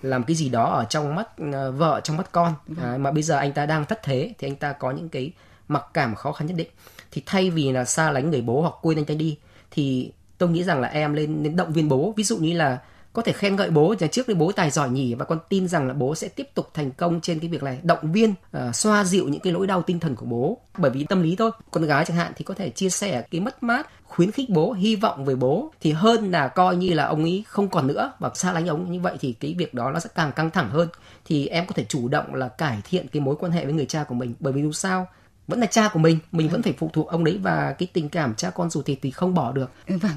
làm 0.01 0.23
cái 0.23 0.35
gì 0.35 0.49
đó 0.49 0.65
ở 0.65 0.85
trong 0.85 1.15
mắt 1.15 1.27
uh, 1.41 1.77
vợ 1.77 2.01
trong 2.03 2.17
mắt 2.17 2.31
con 2.31 2.53
vâng. 2.67 2.85
à, 2.85 2.97
mà 2.97 3.11
bây 3.11 3.23
giờ 3.23 3.37
anh 3.37 3.53
ta 3.53 3.65
đang 3.65 3.85
thất 3.85 3.99
thế 4.03 4.33
thì 4.39 4.47
anh 4.47 4.55
ta 4.55 4.73
có 4.73 4.91
những 4.91 5.09
cái 5.09 5.31
mặc 5.67 5.85
cảm 5.93 6.15
khó 6.15 6.31
khăn 6.31 6.47
nhất 6.47 6.57
định. 6.57 6.69
Thì 7.11 7.23
thay 7.25 7.49
vì 7.49 7.71
là 7.71 7.85
xa 7.85 8.11
lánh 8.11 8.31
người 8.31 8.41
bố 8.41 8.61
hoặc 8.61 8.73
quên 8.81 8.97
anh 8.97 9.05
ta 9.05 9.13
đi 9.13 9.37
thì 9.71 10.11
tôi 10.37 10.49
nghĩ 10.49 10.63
rằng 10.63 10.81
là 10.81 10.87
em 10.87 11.13
lên 11.13 11.43
nên 11.43 11.55
động 11.55 11.73
viên 11.73 11.89
bố. 11.89 12.13
Ví 12.17 12.23
dụ 12.23 12.37
như 12.37 12.53
là 12.53 12.79
có 13.13 13.21
thể 13.21 13.31
khen 13.31 13.55
ngợi 13.55 13.69
bố 13.69 13.95
nhà 13.99 14.07
trước 14.07 14.27
đây 14.27 14.35
bố 14.35 14.51
tài 14.51 14.69
giỏi 14.69 14.89
nhỉ 14.89 15.15
và 15.15 15.25
con 15.25 15.39
tin 15.49 15.67
rằng 15.67 15.87
là 15.87 15.93
bố 15.93 16.15
sẽ 16.15 16.27
tiếp 16.27 16.49
tục 16.53 16.69
thành 16.73 16.91
công 16.91 17.21
trên 17.21 17.39
cái 17.39 17.49
việc 17.49 17.63
này 17.63 17.79
động 17.83 18.11
viên 18.11 18.33
uh, 18.57 18.75
xoa 18.75 19.03
dịu 19.03 19.27
những 19.27 19.41
cái 19.41 19.53
nỗi 19.53 19.67
đau 19.67 19.81
tinh 19.81 19.99
thần 19.99 20.15
của 20.15 20.25
bố. 20.25 20.57
Bởi 20.77 20.91
vì 20.91 21.03
tâm 21.03 21.21
lý 21.21 21.35
thôi 21.35 21.51
con 21.71 21.85
gái 21.85 22.05
chẳng 22.05 22.17
hạn 22.17 22.31
thì 22.35 22.43
có 22.43 22.53
thể 22.53 22.69
chia 22.69 22.89
sẻ 22.89 23.21
cái 23.31 23.41
mất 23.41 23.63
mát 23.63 23.87
khuyến 24.03 24.31
khích 24.31 24.49
bố 24.49 24.73
hy 24.73 24.95
vọng 24.95 25.25
về 25.25 25.35
bố. 25.35 25.71
Thì 25.81 25.91
hơn 25.91 26.31
là 26.31 26.47
coi 26.47 26.75
như 26.75 26.93
là 26.93 27.05
ông 27.05 27.23
ấy 27.23 27.43
không 27.47 27.69
còn 27.69 27.87
nữa 27.87 28.11
và 28.19 28.31
xa 28.33 28.53
lánh 28.53 28.67
ông 28.67 28.91
như 28.91 28.99
vậy 28.99 29.17
thì 29.19 29.33
cái 29.33 29.55
việc 29.57 29.73
đó 29.73 29.91
nó 29.91 29.99
sẽ 29.99 30.09
càng 30.15 30.31
căng 30.31 30.49
thẳng 30.49 30.69
hơn. 30.69 30.87
Thì 31.25 31.47
em 31.47 31.67
có 31.67 31.73
thể 31.75 31.85
chủ 31.89 32.07
động 32.07 32.35
là 32.35 32.47
cải 32.47 32.77
thiện 32.83 33.07
cái 33.07 33.21
mối 33.21 33.35
quan 33.39 33.51
hệ 33.51 33.65
với 33.65 33.73
người 33.73 33.85
cha 33.85 34.03
của 34.03 34.15
mình. 34.15 34.33
Bởi 34.39 34.53
vì 34.53 34.61
dù 34.61 34.71
sao 34.71 35.07
vẫn 35.47 35.59
là 35.59 35.65
cha 35.65 35.89
của 35.93 35.99
mình 35.99 36.17
mình 36.31 36.49
vẫn 36.49 36.61
phải 36.61 36.73
phụ 36.77 36.89
thuộc 36.93 37.07
ông 37.07 37.23
đấy 37.23 37.39
và 37.41 37.75
cái 37.79 37.87
tình 37.93 38.09
cảm 38.09 38.35
cha 38.35 38.49
con 38.49 38.69
ruột 38.69 38.85
thịt 38.85 38.99
thì 39.01 39.11
không 39.11 39.33
bỏ 39.33 39.51
được. 39.51 39.71
Vâng 39.87 40.11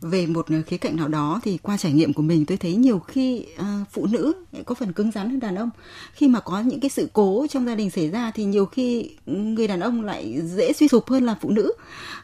về 0.00 0.26
một 0.26 0.46
khía 0.66 0.76
cạnh 0.76 0.96
nào 0.96 1.08
đó 1.08 1.40
thì 1.44 1.58
qua 1.62 1.76
trải 1.76 1.92
nghiệm 1.92 2.12
của 2.12 2.22
mình 2.22 2.46
tôi 2.46 2.58
thấy 2.58 2.74
nhiều 2.74 2.98
khi 2.98 3.46
uh, 3.60 3.88
phụ 3.92 4.06
nữ 4.06 4.32
có 4.64 4.74
phần 4.74 4.92
cứng 4.92 5.10
rắn 5.10 5.30
hơn 5.30 5.40
đàn 5.40 5.54
ông. 5.54 5.70
Khi 6.12 6.28
mà 6.28 6.40
có 6.40 6.60
những 6.60 6.80
cái 6.80 6.90
sự 6.90 7.08
cố 7.12 7.46
trong 7.50 7.66
gia 7.66 7.74
đình 7.74 7.90
xảy 7.90 8.10
ra 8.10 8.30
thì 8.34 8.44
nhiều 8.44 8.66
khi 8.66 9.10
người 9.26 9.68
đàn 9.68 9.80
ông 9.80 10.02
lại 10.02 10.40
dễ 10.44 10.72
suy 10.72 10.88
sụp 10.88 11.08
hơn 11.08 11.24
là 11.24 11.36
phụ 11.40 11.50
nữ. 11.50 11.72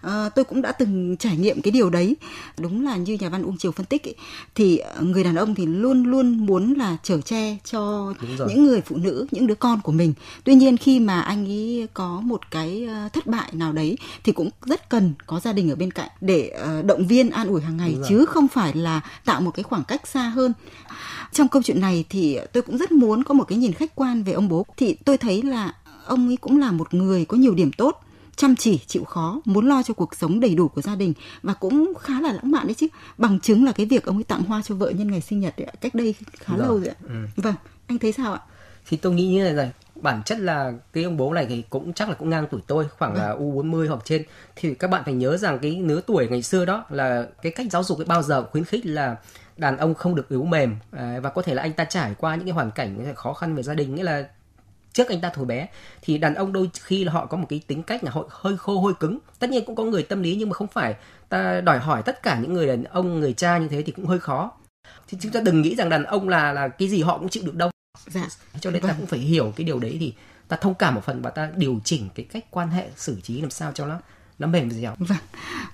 Uh, 0.06 0.10
tôi 0.34 0.44
cũng 0.44 0.62
đã 0.62 0.72
từng 0.72 1.16
trải 1.16 1.36
nghiệm 1.36 1.62
cái 1.62 1.70
điều 1.70 1.90
đấy. 1.90 2.16
Đúng 2.58 2.84
là 2.84 2.96
như 2.96 3.16
nhà 3.20 3.28
văn 3.28 3.42
Uông 3.42 3.58
Triều 3.58 3.72
phân 3.72 3.86
tích 3.86 4.08
ấy, 4.08 4.14
thì 4.54 4.80
người 5.00 5.24
đàn 5.24 5.34
ông 5.34 5.54
thì 5.54 5.66
luôn 5.66 6.04
luôn 6.04 6.46
muốn 6.46 6.74
là 6.74 6.96
chở 7.02 7.20
che 7.20 7.56
cho 7.64 8.14
những 8.48 8.64
người 8.64 8.80
phụ 8.80 8.96
nữ 8.96 9.26
những 9.30 9.46
đứa 9.46 9.54
con 9.54 9.80
của 9.80 9.92
mình. 9.92 10.14
Tuy 10.44 10.54
nhiên 10.54 10.76
khi 10.76 11.00
mà 11.00 11.20
anh 11.20 11.46
ấy 11.46 11.88
có 11.94 12.20
một 12.20 12.50
cái 12.50 12.88
thất 13.12 13.26
bại 13.26 13.50
nào 13.52 13.72
đấy 13.72 13.98
thì 14.24 14.32
cũng 14.32 14.50
rất 14.64 14.90
cần 14.90 15.12
có 15.26 15.40
gia 15.40 15.52
đình 15.52 15.70
ở 15.70 15.76
bên 15.76 15.90
cạnh 15.90 16.10
để 16.20 16.60
uh, 16.78 16.84
động 16.84 17.06
viên 17.06 17.30
an 17.30 17.45
ủi 17.46 17.60
hàng 17.60 17.76
ngày 17.76 17.98
chứ 18.08 18.24
không 18.24 18.48
phải 18.48 18.74
là 18.74 19.00
tạo 19.24 19.40
một 19.40 19.50
cái 19.50 19.62
khoảng 19.62 19.84
cách 19.84 20.06
xa 20.06 20.28
hơn. 20.28 20.52
Trong 21.32 21.48
câu 21.48 21.62
chuyện 21.62 21.80
này 21.80 22.04
thì 22.08 22.38
tôi 22.52 22.62
cũng 22.62 22.78
rất 22.78 22.92
muốn 22.92 23.24
có 23.24 23.34
một 23.34 23.44
cái 23.44 23.58
nhìn 23.58 23.72
khách 23.72 23.94
quan 23.94 24.22
về 24.22 24.32
ông 24.32 24.48
bố. 24.48 24.66
Thì 24.76 24.94
tôi 25.04 25.16
thấy 25.16 25.42
là 25.42 25.72
ông 26.06 26.28
ấy 26.28 26.36
cũng 26.36 26.60
là 26.60 26.72
một 26.72 26.94
người 26.94 27.24
có 27.24 27.36
nhiều 27.36 27.54
điểm 27.54 27.72
tốt 27.72 28.02
chăm 28.36 28.56
chỉ 28.56 28.78
chịu 28.86 29.04
khó 29.04 29.40
muốn 29.44 29.68
lo 29.68 29.82
cho 29.82 29.94
cuộc 29.94 30.14
sống 30.14 30.40
đầy 30.40 30.54
đủ 30.54 30.68
của 30.68 30.82
gia 30.82 30.94
đình 30.94 31.12
và 31.42 31.54
cũng 31.54 31.92
khá 32.00 32.20
là 32.20 32.32
lãng 32.32 32.50
mạn 32.50 32.66
đấy 32.66 32.74
chứ. 32.74 32.86
Bằng 33.18 33.40
chứng 33.40 33.64
là 33.64 33.72
cái 33.72 33.86
việc 33.86 34.04
ông 34.04 34.16
ấy 34.16 34.24
tặng 34.24 34.42
hoa 34.42 34.62
cho 34.62 34.74
vợ 34.74 34.90
nhân 34.90 35.10
ngày 35.10 35.20
sinh 35.20 35.40
nhật 35.40 35.56
ấy, 35.56 35.66
cách 35.80 35.94
đây 35.94 36.14
khá 36.32 36.56
vâng. 36.56 36.66
lâu 36.66 36.78
rồi 36.78 36.88
ạ. 36.88 36.94
Ừ. 37.02 37.14
vâng 37.36 37.54
anh 37.86 37.98
thấy 37.98 38.12
sao 38.12 38.32
ạ? 38.32 38.40
Thì 38.88 38.96
tôi 38.96 39.14
nghĩ 39.14 39.26
như 39.28 39.44
này 39.44 39.52
này 39.52 39.70
bản 40.02 40.22
chất 40.22 40.38
là 40.38 40.72
cái 40.92 41.04
ông 41.04 41.16
bố 41.16 41.32
này 41.32 41.46
thì 41.48 41.64
cũng 41.70 41.92
chắc 41.92 42.08
là 42.08 42.14
cũng 42.14 42.30
ngang 42.30 42.46
tuổi 42.50 42.60
tôi 42.66 42.88
khoảng 42.98 43.14
là 43.14 43.30
u 43.30 43.50
40 43.50 43.88
hoặc 43.88 44.00
trên. 44.04 44.22
Thì 44.56 44.74
các 44.74 44.90
bạn 44.90 45.02
phải 45.04 45.14
nhớ 45.14 45.36
rằng 45.36 45.58
cái 45.58 45.76
nửa 45.76 46.00
tuổi 46.06 46.28
ngày 46.28 46.42
xưa 46.42 46.64
đó 46.64 46.84
là 46.90 47.26
cái 47.42 47.52
cách 47.52 47.66
giáo 47.70 47.82
dục 47.82 47.98
ấy 47.98 48.04
bao 48.04 48.22
giờ 48.22 48.46
khuyến 48.46 48.64
khích 48.64 48.86
là 48.86 49.16
đàn 49.56 49.76
ông 49.76 49.94
không 49.94 50.14
được 50.14 50.28
yếu 50.28 50.44
mềm. 50.44 50.76
À, 50.92 51.20
và 51.22 51.30
có 51.30 51.42
thể 51.42 51.54
là 51.54 51.62
anh 51.62 51.72
ta 51.72 51.84
trải 51.84 52.14
qua 52.18 52.34
những 52.34 52.44
cái 52.44 52.54
hoàn 52.54 52.70
cảnh 52.70 53.14
khó 53.14 53.32
khăn 53.32 53.54
về 53.54 53.62
gia 53.62 53.74
đình 53.74 53.94
nghĩa 53.94 54.02
là 54.02 54.28
trước 54.92 55.08
anh 55.08 55.20
ta 55.20 55.30
thổi 55.34 55.44
bé 55.44 55.68
thì 56.02 56.18
đàn 56.18 56.34
ông 56.34 56.52
đôi 56.52 56.70
khi 56.82 57.04
là 57.04 57.12
họ 57.12 57.26
có 57.26 57.36
một 57.36 57.46
cái 57.48 57.60
tính 57.66 57.82
cách 57.82 58.04
là 58.04 58.10
họ 58.10 58.24
hơi 58.30 58.56
khô 58.56 58.80
hơi 58.80 58.94
cứng. 59.00 59.18
Tất 59.38 59.50
nhiên 59.50 59.64
cũng 59.64 59.76
có 59.76 59.84
người 59.84 60.02
tâm 60.02 60.22
lý 60.22 60.36
nhưng 60.36 60.48
mà 60.48 60.54
không 60.54 60.68
phải 60.68 60.94
ta 61.28 61.60
đòi 61.60 61.78
hỏi 61.78 62.02
tất 62.02 62.22
cả 62.22 62.38
những 62.42 62.52
người 62.52 62.66
đàn 62.66 62.84
ông 62.84 63.20
người 63.20 63.32
cha 63.32 63.58
như 63.58 63.68
thế 63.68 63.82
thì 63.82 63.92
cũng 63.92 64.06
hơi 64.06 64.18
khó. 64.18 64.52
Thì 65.08 65.18
chúng 65.20 65.32
ta 65.32 65.40
đừng 65.40 65.62
nghĩ 65.62 65.74
rằng 65.74 65.88
đàn 65.88 66.04
ông 66.04 66.28
là 66.28 66.52
là 66.52 66.68
cái 66.68 66.88
gì 66.88 67.02
họ 67.02 67.18
cũng 67.18 67.28
chịu 67.28 67.42
được 67.46 67.54
đâu 67.54 67.70
dạ. 68.06 68.28
Cho 68.60 68.70
nên 68.70 68.82
vâng. 68.82 68.90
ta 68.90 68.96
cũng 68.98 69.06
phải 69.06 69.18
hiểu 69.18 69.52
cái 69.56 69.64
điều 69.64 69.78
đấy 69.78 69.96
thì 70.00 70.14
ta 70.48 70.56
thông 70.56 70.74
cảm 70.74 70.94
một 70.94 71.04
phần 71.04 71.22
và 71.22 71.30
ta 71.30 71.50
điều 71.56 71.80
chỉnh 71.84 72.08
cái 72.14 72.26
cách 72.26 72.44
quan 72.50 72.70
hệ 72.70 72.88
xử 72.96 73.20
trí 73.20 73.40
làm 73.40 73.50
sao 73.50 73.72
cho 73.74 73.86
nó 73.86 73.98
nó 74.38 74.46
mềm 74.46 74.70
dẻo. 74.70 74.94
Vâng. 74.98 75.18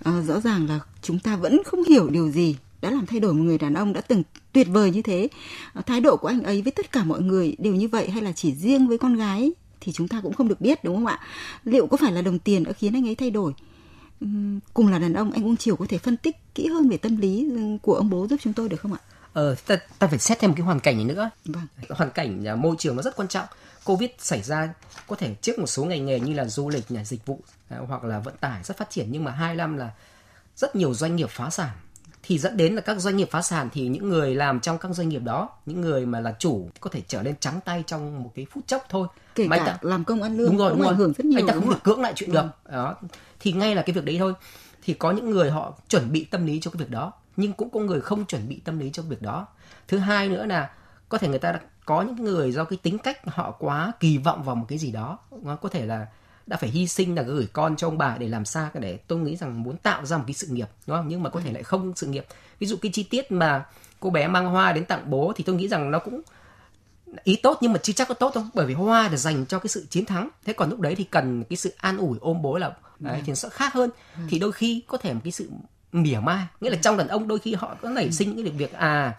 À, 0.05 0.21
rõ 0.21 0.41
ràng 0.41 0.69
là 0.69 0.81
chúng 1.03 1.19
ta 1.19 1.37
vẫn 1.37 1.63
không 1.65 1.85
hiểu 1.85 2.11
điều 2.11 2.31
gì 2.31 2.57
đã 2.83 2.91
làm 2.91 3.07
thay 3.07 3.21
đổi 3.21 3.35
một 3.35 3.43
người 3.43 3.59
đàn 3.59 3.75
ông 3.75 3.93
đã 3.93 4.01
từng 4.01 4.23
tuyệt 4.53 4.69
vời 4.71 4.91
như 4.91 5.03
thế. 5.03 5.29
À, 5.75 5.83
thái 5.87 6.01
độ 6.01 6.17
của 6.17 6.29
anh 6.29 6.43
ấy 6.43 6.63
với 6.63 6.73
tất 6.73 6.93
cả 6.93 7.05
mọi 7.05 7.21
người 7.21 7.57
đều 7.59 7.75
như 7.75 7.89
vậy 7.89 8.11
hay 8.11 8.23
là 8.23 8.33
chỉ 8.33 8.55
riêng 8.55 8.89
với 8.89 8.99
con 8.99 9.17
gái 9.17 9.53
thì 9.81 9.93
chúng 9.93 10.09
ta 10.09 10.21
cũng 10.23 10.33
không 10.33 10.49
được 10.49 10.61
biết 10.61 10.85
đúng 10.85 10.95
không 10.95 11.07
ạ? 11.07 11.21
Liệu 11.65 11.87
có 11.87 11.97
phải 11.97 12.13
là 12.13 12.23
đồng 12.23 12.39
tiền 12.39 12.65
đã 12.65 12.73
khiến 12.73 12.93
anh 12.93 13.09
ấy 13.09 13.15
thay 13.15 13.31
đổi? 13.31 13.53
Cùng 14.75 14.89
là 14.89 14.99
đàn 14.99 15.15
ông 15.15 15.33
anh 15.33 15.45
Uông 15.45 15.57
Triều 15.57 15.77
có 15.77 15.87
thể 15.89 15.99
phân 15.99 16.17
tích 16.17 16.37
kỹ 16.55 16.67
hơn 16.67 16.89
về 16.89 16.97
tâm 16.97 17.17
lý 17.17 17.49
của 17.83 17.95
ông 17.95 18.11
bố 18.11 18.27
giúp 18.27 18.37
chúng 18.43 18.53
tôi 18.53 18.69
được 18.69 18.81
không 18.81 18.93
ạ? 18.93 19.01
Ờ, 19.33 19.55
ta, 19.67 19.77
ta 19.99 20.07
phải 20.07 20.19
xét 20.19 20.39
thêm 20.39 20.51
một 20.51 20.55
cái 20.57 20.65
hoàn 20.65 20.81
cảnh 20.81 20.97
này 20.97 21.05
nữa. 21.05 21.31
Vâng. 21.45 21.67
hoàn 21.89 22.11
cảnh 22.11 22.43
nhà 22.43 22.57
môi 22.57 22.77
trường 22.79 22.97
nó 22.97 23.03
rất 23.03 23.17
quan 23.17 23.29
trọng. 23.29 23.47
Covid 23.85 24.11
xảy 24.19 24.43
ra 24.43 24.75
có 25.07 25.17
thể 25.17 25.35
trước 25.35 25.59
một 25.59 25.67
số 25.67 25.85
ngành 25.85 26.07
nghề 26.07 26.21
như 26.21 26.35
là 26.35 26.45
du 26.45 26.69
lịch 26.69 26.91
nhà 26.91 27.05
dịch 27.05 27.27
vụ 27.27 27.41
à, 27.69 27.79
hoặc 27.89 28.05
là 28.05 28.19
vận 28.19 28.37
tải 28.37 28.63
rất 28.65 28.77
phát 28.77 28.91
triển 28.91 29.07
nhưng 29.11 29.25
mà 29.25 29.31
hai 29.31 29.55
năm 29.55 29.77
là 29.77 29.91
rất 30.57 30.77
nhiều 30.77 30.95
doanh 30.95 31.17
nghiệp 31.17 31.31
phá 31.31 31.51
sản. 31.51 31.71
Thì 32.23 32.39
dẫn 32.39 32.57
đến 32.57 32.75
là 32.75 32.81
các 32.81 32.99
doanh 32.99 33.17
nghiệp 33.17 33.29
phá 33.31 33.43
sản 33.43 33.69
thì 33.73 33.89
những 33.89 34.09
người 34.09 34.35
làm 34.35 34.61
trong 34.61 34.79
các 34.79 34.89
doanh 34.93 35.09
nghiệp 35.09 35.23
đó 35.23 35.49
những 35.67 35.81
người 35.81 36.07
mà 36.07 36.21
là 36.21 36.35
chủ 36.39 36.69
có 36.81 36.91
thể 36.91 37.03
trở 37.09 37.23
nên 37.23 37.35
trắng 37.41 37.61
tay 37.65 37.85
trong 37.87 38.23
một 38.23 38.33
cái 38.35 38.47
phút 38.51 38.67
chốc 38.67 38.87
thôi. 38.89 39.09
Kể 39.35 39.49
mà 39.49 39.57
cả 39.57 39.65
ta, 39.65 39.79
làm 39.81 40.05
công 40.05 40.23
ăn 40.23 40.37
lương 40.37 40.47
đúng 40.47 40.59
rồi 40.59 40.71
đúng 40.71 40.83
rồi. 40.83 40.95
hưởng 40.95 41.13
rất 41.13 41.25
nhiều 41.25 41.39
anh 41.39 41.47
ta 41.47 41.55
không 41.55 41.71
được 41.71 41.83
cưỡng 41.85 42.01
lại 42.01 42.13
chuyện 42.17 42.33
vâng. 42.33 42.49
được 42.65 42.73
đó. 42.73 42.97
Thì 43.41 43.53
ngay 43.53 43.75
là 43.75 43.83
cái 43.83 43.95
việc 43.95 44.05
đấy 44.05 44.17
thôi. 44.19 44.33
Thì 44.85 44.95
có 44.95 45.11
những 45.11 45.31
người 45.31 45.51
họ 45.51 45.75
chuẩn 45.89 46.13
bị 46.13 46.25
tâm 46.25 46.47
lý 46.47 46.59
cho 46.63 46.71
cái 46.71 46.79
việc 46.79 46.91
đó 46.91 47.13
nhưng 47.37 47.53
cũng 47.53 47.71
có 47.71 47.81
người 47.81 48.01
không 48.01 48.25
chuẩn 48.27 48.49
bị 48.49 48.61
tâm 48.65 48.79
lý 48.79 48.91
cho 48.93 49.03
việc 49.03 49.23
đó. 49.23 49.47
Thứ 49.89 49.99
hai 49.99 50.29
nữa 50.29 50.47
là 50.47 50.71
có 51.09 51.19
thể 51.19 51.29
người 51.29 51.39
ta 51.39 51.61
có 51.85 52.03
những 52.03 52.25
người 52.25 52.53
do 52.53 52.65
cái 52.65 52.79
tính 52.83 52.99
cách 52.99 53.19
họ 53.27 53.51
quá 53.51 53.93
kỳ 54.01 54.19
vọng 54.19 54.43
vào 54.43 54.57
một 54.57 54.67
cái 54.69 54.79
gì 54.79 54.93
đó. 54.93 55.19
Nó 55.43 55.57
có 55.57 55.69
thể 55.69 55.87
là 55.87 56.07
đã 56.47 56.57
phải 56.57 56.71
hy 56.71 56.87
sinh 56.87 57.15
là 57.15 57.23
gửi 57.23 57.49
con 57.53 57.77
cho 57.77 57.87
ông 57.87 57.99
bà 57.99 58.17
để 58.19 58.29
làm 58.29 58.45
sao 58.45 58.71
để 58.75 58.97
tôi 58.97 59.19
nghĩ 59.19 59.37
rằng 59.37 59.63
muốn 59.63 59.77
tạo 59.77 60.07
ra 60.07 60.19
một 60.19 60.25
cái 60.27 60.35
sự 60.35 60.47
nghiệp 60.47 60.69
đúng 60.87 60.97
không? 60.97 61.09
Nhưng 61.09 61.23
mà 61.23 61.31
có 61.31 61.41
thể 61.41 61.53
lại 61.53 61.63
không 61.63 61.93
sự 61.97 62.07
nghiệp. 62.07 62.27
Ví 62.59 62.67
dụ 62.67 62.77
cái 62.83 62.93
chi 62.93 63.03
tiết 63.03 63.33
mà 63.33 63.67
cô 64.01 64.11
bé 64.11 64.29
mang 64.29 64.47
hoa 64.47 64.73
đến 64.73 64.85
tặng 64.85 65.11
bố 65.11 65.33
thì 65.37 65.45
tôi 65.45 65.57
nghĩ 65.57 65.69
rằng 65.69 65.91
nó 65.91 65.99
cũng 65.99 66.23
ý 67.25 67.37
tốt 67.43 67.59
nhưng 67.61 67.73
mà 67.73 67.79
chưa 67.83 67.93
chắc 67.93 68.09
có 68.09 68.15
tốt 68.15 68.35
đâu 68.35 68.45
bởi 68.55 68.67
vì 68.67 68.75
hoa 68.75 69.09
là 69.09 69.17
dành 69.17 69.47
cho 69.47 69.59
cái 69.59 69.69
sự 69.69 69.87
chiến 69.91 70.05
thắng. 70.05 70.29
Thế 70.45 70.53
còn 70.53 70.71
lúc 70.71 70.81
đấy 70.81 70.95
thì 70.95 71.05
cần 71.05 71.45
cái 71.45 71.57
sự 71.57 71.75
an 71.77 71.99
ủi 71.99 72.19
ôm 72.21 72.43
bố 72.43 72.59
là 72.59 72.73
đấy, 72.99 73.23
thì 73.25 73.31
nó 73.31 73.35
sẽ 73.35 73.49
khác 73.49 73.75
hơn. 73.75 73.91
Thì 74.29 74.39
đôi 74.39 74.53
khi 74.53 74.83
có 74.87 74.99
thể 74.99 75.13
một 75.13 75.21
cái 75.25 75.33
sự 75.33 75.51
mỉa 75.93 76.19
mai 76.19 76.45
nghĩa 76.61 76.71
là 76.71 76.77
trong 76.83 76.97
đàn 76.97 77.09
ông 77.09 77.29
đôi 77.29 77.39
khi 77.39 77.55
họ 77.55 77.77
có 77.83 77.89
nảy 77.89 78.13
sinh 78.13 78.37
những 78.37 78.57
việc 78.57 78.73
à 78.73 79.13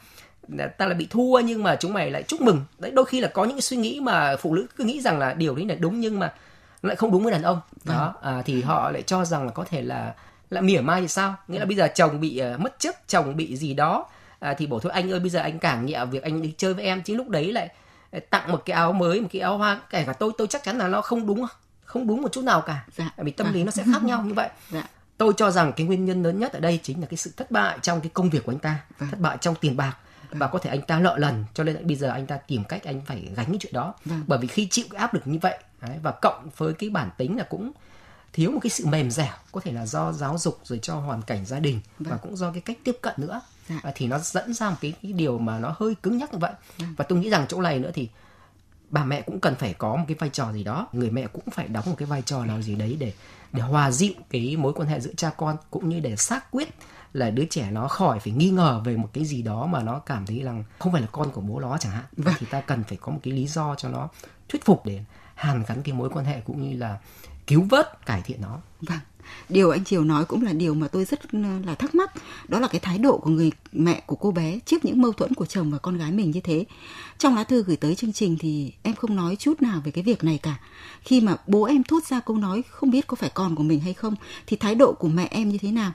ta 0.77 0.86
là 0.86 0.94
bị 0.94 1.08
thua 1.10 1.39
nhưng 1.39 1.63
mà 1.63 1.75
chúng 1.75 1.94
mày 1.94 2.12
lại 2.12 2.24
chúc 2.24 2.42
mừng. 2.42 2.62
Đấy 2.80 2.92
đôi 2.92 3.06
khi 3.06 3.20
là 3.20 3.27
có 3.27 3.44
những 3.44 3.56
cái 3.56 3.62
suy 3.62 3.77
nghĩ 3.77 4.00
mà 4.00 4.36
phụ 4.36 4.56
nữ 4.56 4.68
cứ 4.75 4.84
nghĩ 4.84 5.01
rằng 5.01 5.20
là 5.20 5.34
điều 5.34 5.56
đấy 5.56 5.65
là 5.65 5.75
đúng 5.75 6.00
nhưng 6.00 6.20
mà 6.20 6.34
lại 6.82 6.96
không 6.96 7.12
đúng 7.12 7.24
với 7.24 7.32
đàn 7.32 7.44
ông. 7.44 7.62
Đó 7.84 8.13
vâng. 8.22 8.36
à, 8.36 8.42
thì 8.46 8.62
họ 8.62 8.92
lại 8.92 9.01
cho 9.01 9.25
rằng 9.25 9.46
là 9.46 9.51
có 9.51 9.65
thể 9.70 9.82
là 9.82 10.13
là 10.50 10.62
mỉa 10.62 10.82
mai 10.82 11.01
thì 11.01 11.08
sao? 11.08 11.36
Nghĩa 11.48 11.60
là 11.60 11.65
bây 11.65 11.75
giờ 11.75 11.88
chồng 11.96 12.20
bị 12.20 12.42
uh, 12.53 12.60
mất 12.60 12.80
chức 12.80 12.96
chồng 13.08 13.38
bị 13.38 13.56
gì 13.56 13.74
đó 13.74 14.06
à, 14.39 14.53
thì 14.53 14.68
bảo 14.68 14.80
thôi 14.80 14.92
anh 14.92 15.12
ơi 15.12 15.20
bây 15.20 15.30
giờ 15.30 15.39
anh 15.39 15.60
càng 15.60 15.86
nhẹ 15.86 16.06
việc 16.06 16.24
anh 16.24 16.42
đi 16.42 16.53
chơi 16.58 16.74
với 16.74 16.86
em 16.86 17.01
chứ 17.01 17.15
lúc 17.15 17.30
đấy 17.30 17.51
lại 17.51 17.70
tặng 18.30 18.51
một 18.51 18.62
cái 18.65 18.75
áo 18.75 18.94
mới 18.94 19.22
một 19.22 19.27
cái 19.32 19.42
áo 19.42 19.58
hoa 19.58 19.82
kể 19.89 20.03
cả 20.06 20.13
tôi 20.13 20.32
tôi 20.38 20.48
chắc 20.48 20.63
chắn 20.63 20.77
là 20.77 20.88
nó 20.88 21.01
không 21.01 21.27
đúng 21.27 21.46
không 21.86 22.08
đúng 22.08 22.22
một 22.22 22.32
chút 22.32 22.44
nào 22.44 22.62
cả. 22.62 22.86
Dạ. 22.98 23.10
vì 23.18 23.32
tâm 23.32 23.48
lý 23.48 23.60
vâng. 23.60 23.65
nó 23.65 23.72
sẽ 23.72 23.84
khác 23.94 24.03
nhau 24.03 24.24
như 24.24 24.34
vậy. 24.34 24.50
Dạ 24.70 24.84
tôi 25.17 25.34
cho 25.38 25.51
rằng 25.51 25.74
cái 25.75 25.88
nguyên 25.88 26.05
nhân 26.05 26.24
lớn 26.24 26.39
nhất 26.39 26.53
ở 26.53 26.60
đây 26.60 26.79
chính 26.84 27.01
là 27.01 27.08
cái 27.08 27.17
sự 27.17 27.32
thất 27.38 27.51
bại 27.51 27.77
trong 27.82 28.01
cái 28.01 28.12
công 28.13 28.29
việc 28.29 28.46
của 28.46 28.51
anh 28.51 28.60
ta 28.60 28.79
vâng. 29.00 29.10
thất 29.10 29.20
bại 29.20 29.38
trong 29.41 29.55
tiền 29.55 29.77
bạc 29.77 29.98
vâng. 30.29 30.39
và 30.39 30.48
có 30.48 30.60
thể 30.60 30.70
anh 30.70 30.82
ta 30.82 31.00
nợ 31.00 31.17
lần 31.17 31.46
cho 31.53 31.63
nên 31.63 31.88
bây 31.88 31.96
giờ 31.96 32.10
anh 32.10 32.25
ta 32.25 32.38
tìm 32.38 32.63
cách 32.63 32.84
anh 32.84 33.01
phải 33.05 33.27
gánh 33.36 33.48
cái 33.48 33.58
chuyện 33.60 33.74
đó 33.74 33.93
vâng. 34.05 34.24
bởi 34.27 34.39
vì 34.39 34.48
khi 34.48 34.67
chịu 34.72 34.86
cái 34.89 35.00
áp 35.00 35.13
lực 35.13 35.27
như 35.27 35.39
vậy 35.41 35.58
đấy, 35.82 35.98
và 36.03 36.12
cộng 36.22 36.50
với 36.58 36.74
cái 36.74 36.89
bản 36.89 37.10
tính 37.17 37.38
là 37.38 37.43
cũng 37.43 37.72
thiếu 38.34 38.51
một 38.51 38.60
cái 38.62 38.70
sự 38.70 38.86
mềm 38.86 39.12
dẻo 39.12 39.34
có 39.51 39.62
thể 39.62 39.72
là 39.72 39.86
do 39.86 40.12
giáo 40.12 40.38
dục 40.38 40.60
rồi 40.63 40.79
cho 40.82 40.96
hoàn 40.96 41.22
cảnh 41.22 41.46
gia 41.46 41.60
đình 41.60 41.79
vâng. 42.00 42.12
và 42.12 42.17
cũng 42.17 42.36
do 42.36 42.51
cái 42.51 42.62
cách 42.62 42.77
tiếp 42.84 42.98
cận 43.01 43.13
nữa 43.17 43.41
dạ. 43.70 43.91
thì 43.96 44.08
nó 44.08 44.20
dẫn 44.20 44.53
ra 44.53 44.70
một 44.70 44.75
cái, 44.82 44.93
cái 45.03 45.13
điều 45.13 45.38
mà 45.38 45.60
nó 45.60 45.75
hơi 45.79 45.96
cứng 46.03 46.17
nhắc 46.17 46.34
như 46.34 46.39
vậy 46.39 46.51
vâng. 46.77 46.93
và 46.98 47.05
tôi 47.10 47.20
nghĩ 47.20 47.29
rằng 47.29 47.46
chỗ 47.50 47.62
này 47.62 47.79
nữa 47.79 47.91
thì 47.93 48.10
bà 48.93 49.03
mẹ 49.03 49.21
cũng 49.21 49.39
cần 49.39 49.55
phải 49.55 49.73
có 49.73 49.95
một 49.95 50.05
cái 50.07 50.17
vai 50.19 50.29
trò 50.29 50.51
gì 50.51 50.63
đó 50.63 50.88
người 50.91 51.09
mẹ 51.09 51.27
cũng 51.27 51.43
phải 51.51 51.67
đóng 51.67 51.83
một 51.88 51.95
cái 51.97 52.05
vai 52.05 52.21
trò 52.21 52.45
nào 52.45 52.62
gì 52.62 52.75
đấy 52.75 52.97
để 53.00 53.13
để 53.51 53.62
hòa 53.62 53.91
dịu 53.91 54.13
cái 54.29 54.57
mối 54.57 54.73
quan 54.73 54.88
hệ 54.88 55.00
giữa 55.00 55.13
cha 55.17 55.29
con 55.38 55.57
cũng 55.71 55.89
như 55.89 56.00
để 56.00 56.15
xác 56.15 56.51
quyết 56.51 56.69
là 57.13 57.29
đứa 57.29 57.45
trẻ 57.45 57.71
nó 57.71 57.88
khỏi 57.88 58.19
phải 58.19 58.33
nghi 58.33 58.50
ngờ 58.50 58.81
về 58.85 58.97
một 58.97 59.09
cái 59.13 59.25
gì 59.25 59.41
đó 59.41 59.65
mà 59.65 59.83
nó 59.83 60.00
cảm 60.00 60.25
thấy 60.25 60.39
rằng 60.43 60.63
không 60.79 60.91
phải 60.91 61.01
là 61.01 61.07
con 61.12 61.31
của 61.31 61.41
bố 61.41 61.59
nó 61.59 61.77
chẳng 61.77 61.91
hạn 61.91 62.03
vâng. 62.17 62.33
thì 62.38 62.45
ta 62.51 62.62
cần 62.62 62.83
phải 62.83 62.97
có 63.01 63.12
một 63.12 63.19
cái 63.23 63.33
lý 63.33 63.47
do 63.47 63.75
cho 63.75 63.89
nó 63.89 64.09
thuyết 64.50 64.65
phục 64.65 64.85
để 64.85 65.03
hàn 65.35 65.63
gắn 65.67 65.83
cái 65.83 65.93
mối 65.93 66.09
quan 66.09 66.25
hệ 66.25 66.41
cũng 66.41 66.69
như 66.69 66.77
là 66.77 66.97
cứu 67.47 67.62
vớt 67.69 68.05
cải 68.05 68.21
thiện 68.21 68.41
nó. 68.41 68.59
Vâng 68.81 69.00
điều 69.50 69.69
anh 69.69 69.83
Triều 69.83 70.03
nói 70.03 70.25
cũng 70.25 70.43
là 70.43 70.53
điều 70.53 70.73
mà 70.73 70.88
tôi 70.88 71.05
rất 71.05 71.33
là 71.35 71.75
thắc 71.75 71.95
mắc. 71.95 72.12
Đó 72.47 72.59
là 72.59 72.67
cái 72.67 72.79
thái 72.79 72.97
độ 72.97 73.17
của 73.17 73.29
người 73.29 73.51
mẹ 73.71 74.01
của 74.05 74.15
cô 74.15 74.31
bé 74.31 74.59
trước 74.65 74.85
những 74.85 75.01
mâu 75.01 75.12
thuẫn 75.12 75.33
của 75.33 75.45
chồng 75.45 75.71
và 75.71 75.77
con 75.77 75.97
gái 75.97 76.12
mình 76.12 76.31
như 76.31 76.39
thế. 76.39 76.65
Trong 77.17 77.35
lá 77.35 77.43
thư 77.43 77.63
gửi 77.63 77.75
tới 77.75 77.95
chương 77.95 78.13
trình 78.13 78.38
thì 78.39 78.73
em 78.83 78.95
không 78.95 79.15
nói 79.15 79.35
chút 79.35 79.62
nào 79.62 79.81
về 79.85 79.91
cái 79.91 80.03
việc 80.03 80.23
này 80.23 80.39
cả. 80.43 80.59
Khi 81.01 81.21
mà 81.21 81.35
bố 81.47 81.63
em 81.63 81.83
thốt 81.83 82.03
ra 82.03 82.19
câu 82.19 82.38
nói 82.38 82.63
không 82.69 82.91
biết 82.91 83.07
có 83.07 83.15
phải 83.15 83.29
con 83.33 83.55
của 83.55 83.63
mình 83.63 83.79
hay 83.79 83.93
không 83.93 84.15
thì 84.47 84.57
thái 84.57 84.75
độ 84.75 84.93
của 84.93 85.07
mẹ 85.07 85.27
em 85.31 85.50
như 85.50 85.57
thế 85.57 85.71
nào? 85.71 85.91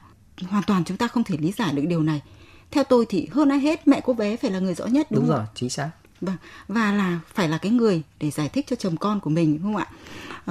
Hoàn 0.49 0.63
toàn 0.63 0.85
chúng 0.85 0.97
ta 0.97 1.09
không 1.09 1.25
thể 1.25 1.37
lý 1.39 1.53
giải 1.53 1.73
được 1.73 1.85
điều 1.87 2.03
này. 2.03 2.23
Theo 2.71 2.85
tôi 2.85 3.07
thì 3.09 3.29
hơn 3.33 3.49
ai 3.49 3.59
hết 3.59 3.89
mẹ 3.89 4.01
cô 4.05 4.13
bé 4.13 4.37
phải 4.37 4.51
là 4.51 4.59
người 4.59 4.75
rõ 4.75 4.87
nhất 4.87 5.11
đúng, 5.11 5.21
đúng 5.21 5.31
rồi 5.31 5.45
chính 5.55 5.71
xác. 5.71 5.91
Vâng 6.21 6.37
và 6.69 6.93
là 6.93 7.21
phải 7.35 7.49
là 7.49 7.59
cái 7.59 7.73
người 7.73 8.03
để 8.21 8.31
giải 8.31 8.49
thích 8.49 8.67
cho 8.71 8.77
chồng 8.77 8.97
con 8.97 9.21
của 9.21 9.31
mình 9.31 9.55
đúng 9.55 9.63
không 9.63 9.77
ạ 9.77 9.87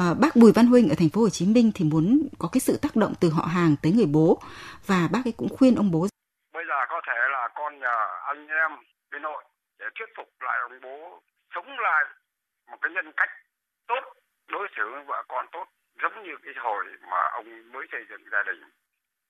à, 0.04 0.06
bác 0.22 0.34
Bùi 0.42 0.52
Văn 0.56 0.66
Huynh 0.66 0.90
ở 0.90 0.96
thành 1.00 1.12
phố 1.14 1.22
Hồ 1.22 1.30
Chí 1.30 1.46
Minh 1.56 1.72
thì 1.76 1.86
muốn 1.92 2.04
có 2.40 2.50
cái 2.54 2.60
sự 2.60 2.74
tác 2.82 2.96
động 2.96 3.14
từ 3.22 3.28
họ 3.38 3.44
hàng 3.56 3.76
tới 3.82 3.92
người 3.92 4.10
bố. 4.16 4.42
Và 4.90 5.00
bác 5.14 5.22
ấy 5.30 5.34
cũng 5.38 5.50
khuyên 5.58 5.76
ông 5.76 5.92
bố 5.92 6.08
bây 6.58 6.66
giờ 6.70 6.80
có 6.90 7.02
thể 7.08 7.20
là 7.32 7.48
con 7.56 7.80
nhà 7.80 7.96
anh 8.32 8.48
em 8.48 8.72
bên 9.12 9.22
nội 9.22 9.44
để 9.80 9.86
thuyết 9.96 10.10
phục 10.18 10.30
lại 10.40 10.58
ông 10.62 10.82
bố 10.82 11.22
sống 11.56 11.80
lại 11.80 12.04
một 12.72 12.78
cái 12.82 12.92
nhân 12.92 13.12
cách 13.18 13.30
tốt 13.88 14.04
đối 14.48 14.68
xử 14.76 14.84
với 14.92 15.04
vợ 15.04 15.24
con 15.28 15.46
tốt 15.52 15.66
giống 16.02 16.24
như 16.24 16.36
cái 16.44 16.54
hồi 16.58 16.86
mà 17.12 17.22
ông 17.32 17.72
mới 17.72 17.86
xây 17.92 18.02
dựng 18.10 18.24
gia 18.32 18.44
đình. 18.44 18.62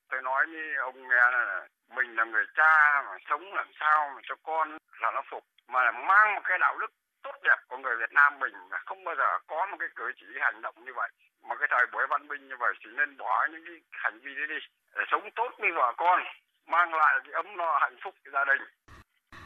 Tôi 0.09 0.21
nói 0.21 0.45
với 0.45 0.75
ông 0.75 1.07
nghe 1.09 1.25
là 1.35 1.67
mình 1.95 2.15
là 2.15 2.23
người 2.25 2.45
cha 2.55 3.03
mà 3.05 3.17
sống 3.29 3.53
làm 3.53 3.67
sao 3.79 4.11
mà 4.15 4.21
cho 4.27 4.35
con 4.43 4.77
là 5.01 5.11
nó 5.15 5.21
phục 5.31 5.43
mà 5.67 5.91
mang 5.91 6.35
một 6.35 6.41
cái 6.43 6.57
đạo 6.59 6.77
đức 6.77 6.91
tốt 7.27 7.39
đẹp 7.43 7.59
của 7.67 7.77
người 7.77 7.95
Việt 7.99 8.13
Nam 8.13 8.39
mình 8.39 8.53
mà 8.71 8.77
không 8.85 9.03
bao 9.03 9.15
giờ 9.15 9.29
có 9.47 9.65
một 9.71 9.77
cái 9.79 9.89
cử 9.95 10.11
chỉ 10.19 10.25
hành 10.39 10.61
động 10.61 10.75
như 10.85 10.93
vậy. 10.95 11.09
Mà 11.47 11.55
cái 11.55 11.67
thời 11.71 11.85
buổi 11.91 12.07
văn 12.09 12.27
minh 12.27 12.49
như 12.49 12.55
vậy 12.59 12.73
thì 12.79 12.89
nên 12.97 13.17
bỏ 13.17 13.47
những 13.51 13.63
cái 13.65 13.75
hành 13.91 14.19
vi 14.19 14.35
đấy 14.35 14.47
đi 14.47 14.55
để 14.95 15.03
sống 15.11 15.29
tốt 15.35 15.51
với 15.59 15.71
vợ 15.71 15.93
con 15.97 16.19
mang 16.67 16.93
lại 16.93 17.19
cái 17.23 17.33
ấm 17.33 17.57
no 17.57 17.77
hạnh 17.81 17.97
phúc 18.03 18.15
cho 18.25 18.31
gia 18.31 18.45
đình. 18.45 18.61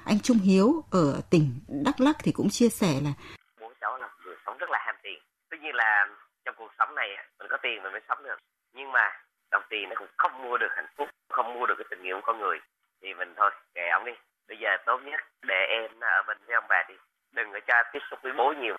Anh 0.06 0.20
Trung 0.24 0.38
Hiếu 0.38 0.68
ở 0.92 1.22
tỉnh 1.32 1.48
Đắk 1.86 1.96
Lắk 2.00 2.16
thì 2.24 2.32
cũng 2.36 2.48
chia 2.52 2.70
sẻ 2.70 2.92
là 3.06 3.12
bố 3.60 3.74
cháu 3.82 3.98
là 3.98 4.10
người 4.26 4.36
sống 4.46 4.58
rất 4.58 4.70
là 4.70 4.80
ham 4.86 4.96
tiền. 5.04 5.20
Tuy 5.50 5.58
nhiên 5.60 5.76
là 5.76 6.08
trong 6.46 6.56
cuộc 6.58 6.72
sống 6.80 6.96
này 6.96 7.10
mình 7.40 7.48
có 7.50 7.58
tiền 7.58 7.84
mình 7.84 7.92
mới 7.92 8.02
sống 8.10 8.24
được. 8.24 8.40
Nhưng 8.74 8.92
mà 8.92 9.22
đồng 9.52 9.64
tiền 9.70 9.90
nó 9.90 9.96
cũng 9.98 10.08
không 10.18 10.42
mua 10.42 10.58
được 10.58 10.72
hạnh 10.76 10.94
phúc 10.98 11.10
không 11.30 11.54
mua 11.54 11.66
được 11.66 11.76
cái 11.78 11.86
tình 11.90 12.04
yêu 12.04 12.16
của 12.16 12.26
con 12.26 12.40
người. 12.40 12.60
Thì 13.02 13.14
mình 13.14 13.34
thôi 13.38 13.52
kệ 13.74 13.88
ông 13.88 14.06
đi. 14.06 14.12
Bây 14.48 14.58
giờ 14.58 14.70
tốt 14.86 15.00
nhất 15.04 15.22
để 15.42 15.66
em 15.70 16.00
ở 16.00 16.24
bên 16.28 16.38
với 16.46 16.56
ông 16.56 16.66
bà 16.70 16.84
đi 16.88 16.96
đừng 17.36 17.48
có 17.54 17.60
cha 17.68 17.74
tiếp 17.94 18.00
xúc 18.10 18.20
với 18.24 18.32
bố 18.38 18.54
nhiều 18.62 18.76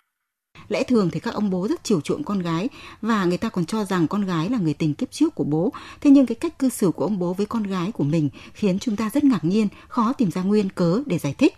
Lẽ 0.68 0.82
thường 0.82 1.10
thì 1.10 1.20
các 1.20 1.34
ông 1.34 1.50
bố 1.50 1.68
rất 1.68 1.84
chiều 1.84 2.00
chuộng 2.00 2.24
con 2.24 2.38
gái 2.38 2.68
và 3.02 3.24
người 3.24 3.38
ta 3.38 3.48
còn 3.48 3.66
cho 3.66 3.84
rằng 3.84 4.08
con 4.08 4.22
gái 4.26 4.48
là 4.48 4.58
người 4.58 4.74
tình 4.74 4.94
kiếp 4.94 5.10
trước 5.10 5.34
của 5.34 5.44
bố. 5.44 5.72
Thế 6.00 6.10
nhưng 6.10 6.26
cái 6.26 6.34
cách 6.34 6.58
cư 6.58 6.68
xử 6.68 6.90
của 6.90 7.04
ông 7.04 7.18
bố 7.18 7.32
với 7.32 7.46
con 7.46 7.62
gái 7.62 7.92
của 7.92 8.04
mình 8.04 8.28
khiến 8.54 8.78
chúng 8.78 8.96
ta 8.96 9.10
rất 9.14 9.24
ngạc 9.24 9.44
nhiên, 9.44 9.68
khó 9.88 10.12
tìm 10.12 10.30
ra 10.30 10.42
nguyên 10.42 10.70
cớ 10.70 11.02
để 11.06 11.18
giải 11.18 11.34
thích. 11.38 11.54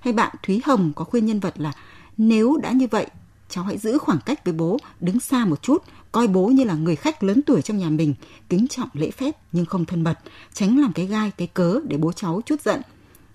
Hay 0.00 0.12
bạn 0.12 0.34
Thúy 0.42 0.62
Hồng 0.64 0.92
có 0.96 1.04
khuyên 1.04 1.26
nhân 1.26 1.40
vật 1.40 1.54
là 1.56 1.72
nếu 2.16 2.56
đã 2.62 2.70
như 2.70 2.86
vậy, 2.90 3.06
cháu 3.48 3.64
hãy 3.64 3.78
giữ 3.78 3.98
khoảng 3.98 4.18
cách 4.26 4.44
với 4.44 4.54
bố, 4.54 4.78
đứng 5.00 5.20
xa 5.20 5.44
một 5.44 5.62
chút, 5.62 5.82
coi 6.12 6.26
bố 6.26 6.46
như 6.46 6.64
là 6.64 6.74
người 6.74 6.96
khách 6.96 7.22
lớn 7.22 7.42
tuổi 7.46 7.62
trong 7.62 7.78
nhà 7.78 7.88
mình, 7.88 8.14
kính 8.48 8.68
trọng 8.68 8.88
lễ 8.92 9.10
phép 9.10 9.30
nhưng 9.52 9.66
không 9.66 9.84
thân 9.84 10.02
mật, 10.02 10.18
tránh 10.52 10.78
làm 10.78 10.92
cái 10.92 11.06
gai, 11.06 11.30
cái 11.36 11.48
cớ 11.54 11.80
để 11.84 11.96
bố 11.96 12.12
cháu 12.12 12.40
chút 12.46 12.60
giận. 12.60 12.80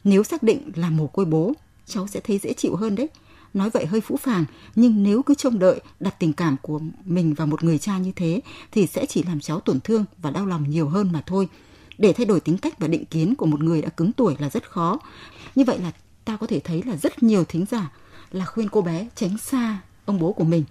Nếu 0.04 0.24
xác 0.24 0.44
định 0.44 0.72
là 0.76 0.90
mồ 0.90 1.08
côi 1.08 1.26
bố, 1.26 1.54
cháu 1.90 2.08
sẽ 2.08 2.20
thấy 2.20 2.40
dễ 2.44 2.54
chịu 2.54 2.76
hơn 2.76 2.96
đấy. 2.96 3.10
Nói 3.54 3.70
vậy 3.70 3.86
hơi 3.86 4.02
phũ 4.02 4.18
phàng, 4.18 4.46
nhưng 4.76 5.04
nếu 5.04 5.24
cứ 5.24 5.36
trông 5.36 5.60
đợi 5.60 5.82
đặt 6.00 6.16
tình 6.20 6.34
cảm 6.34 6.56
của 6.62 6.80
mình 7.06 7.34
vào 7.34 7.48
một 7.48 7.64
người 7.64 7.78
cha 7.78 7.98
như 7.98 8.12
thế, 8.16 8.42
thì 8.72 8.88
sẽ 8.88 9.06
chỉ 9.06 9.24
làm 9.24 9.40
cháu 9.40 9.60
tổn 9.60 9.80
thương 9.80 10.06
và 10.18 10.32
đau 10.32 10.46
lòng 10.46 10.70
nhiều 10.70 10.90
hơn 10.90 11.12
mà 11.12 11.24
thôi. 11.26 11.48
Để 11.98 12.14
thay 12.14 12.26
đổi 12.26 12.40
tính 12.40 12.58
cách 12.58 12.80
và 12.80 12.88
định 12.88 13.06
kiến 13.06 13.36
của 13.36 13.46
một 13.46 13.64
người 13.64 13.82
đã 13.82 13.90
cứng 13.90 14.12
tuổi 14.12 14.36
là 14.40 14.50
rất 14.50 14.72
khó. 14.72 15.00
Như 15.56 15.64
vậy 15.64 15.80
là 15.80 15.92
ta 16.26 16.38
có 16.38 16.48
thể 16.48 16.60
thấy 16.60 16.84
là 16.86 16.96
rất 16.96 17.24
nhiều 17.24 17.44
thính 17.46 17.66
giả 17.72 17.92
là 18.32 18.46
khuyên 18.46 18.70
cô 18.70 18.82
bé 18.82 19.08
tránh 19.16 19.38
xa 19.38 19.80
ông 20.06 20.20
bố 20.20 20.34
của 20.34 20.44
mình. 20.44 20.64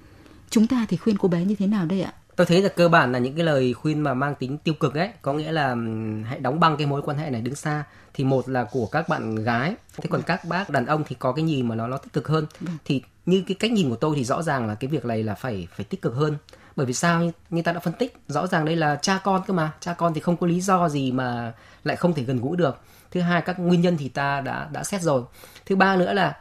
Chúng 0.50 0.66
ta 0.66 0.86
thì 0.88 0.96
khuyên 0.96 1.18
cô 1.18 1.28
bé 1.28 1.44
như 1.44 1.54
thế 1.54 1.66
nào 1.66 1.86
đây 1.86 2.00
ạ? 2.00 2.12
Tôi 2.38 2.46
thấy 2.46 2.62
là 2.62 2.68
cơ 2.68 2.88
bản 2.88 3.12
là 3.12 3.18
những 3.18 3.34
cái 3.34 3.44
lời 3.44 3.72
khuyên 3.72 4.00
mà 4.00 4.14
mang 4.14 4.34
tính 4.34 4.58
tiêu 4.58 4.74
cực 4.74 4.94
ấy 4.94 5.10
có 5.22 5.32
nghĩa 5.32 5.52
là 5.52 5.76
hãy 6.24 6.38
đóng 6.38 6.60
băng 6.60 6.76
cái 6.76 6.86
mối 6.86 7.02
quan 7.02 7.18
hệ 7.18 7.30
này 7.30 7.40
đứng 7.40 7.54
xa. 7.54 7.84
Thì 8.14 8.24
một 8.24 8.48
là 8.48 8.64
của 8.64 8.86
các 8.86 9.08
bạn 9.08 9.34
gái. 9.34 9.74
Thế 9.96 10.08
còn 10.10 10.22
các 10.22 10.44
bác 10.44 10.70
đàn 10.70 10.86
ông 10.86 11.04
thì 11.06 11.16
có 11.18 11.32
cái 11.32 11.42
nhìn 11.42 11.68
mà 11.68 11.74
nó 11.74 11.86
nó 11.86 11.96
tích 11.96 12.12
cực 12.12 12.28
hơn? 12.28 12.46
Vâng. 12.60 12.76
thì 12.84 13.02
như 13.26 13.42
cái 13.46 13.54
cách 13.54 13.72
nhìn 13.72 13.90
của 13.90 13.96
tôi 13.96 14.16
thì 14.16 14.24
rõ 14.24 14.42
ràng 14.42 14.66
là 14.66 14.74
cái 14.74 14.88
việc 14.88 15.04
này 15.04 15.22
là 15.22 15.34
phải 15.34 15.68
phải 15.76 15.84
tích 15.84 16.02
cực 16.02 16.14
hơn. 16.14 16.36
Bởi 16.76 16.86
vì 16.86 16.94
sao? 16.94 17.30
Như 17.50 17.62
ta 17.62 17.72
đã 17.72 17.80
phân 17.80 17.94
tích 17.94 18.16
rõ 18.28 18.46
ràng 18.46 18.64
đây 18.64 18.76
là 18.76 18.96
cha 18.96 19.20
con 19.24 19.42
cơ 19.46 19.54
mà. 19.54 19.72
Cha 19.80 19.94
con 19.94 20.14
thì 20.14 20.20
không 20.20 20.36
có 20.36 20.46
lý 20.46 20.60
do 20.60 20.88
gì 20.88 21.12
mà 21.12 21.52
lại 21.84 21.96
không 21.96 22.14
thể 22.14 22.22
gần 22.22 22.40
gũi 22.40 22.56
được. 22.56 22.80
Thứ 23.10 23.20
hai 23.20 23.42
các 23.42 23.58
nguyên 23.58 23.80
nhân 23.80 23.96
thì 23.98 24.08
ta 24.08 24.40
đã 24.40 24.68
đã 24.72 24.84
xét 24.84 25.02
rồi. 25.02 25.22
Thứ 25.66 25.76
ba 25.76 25.96
nữa 25.96 26.12
là 26.12 26.36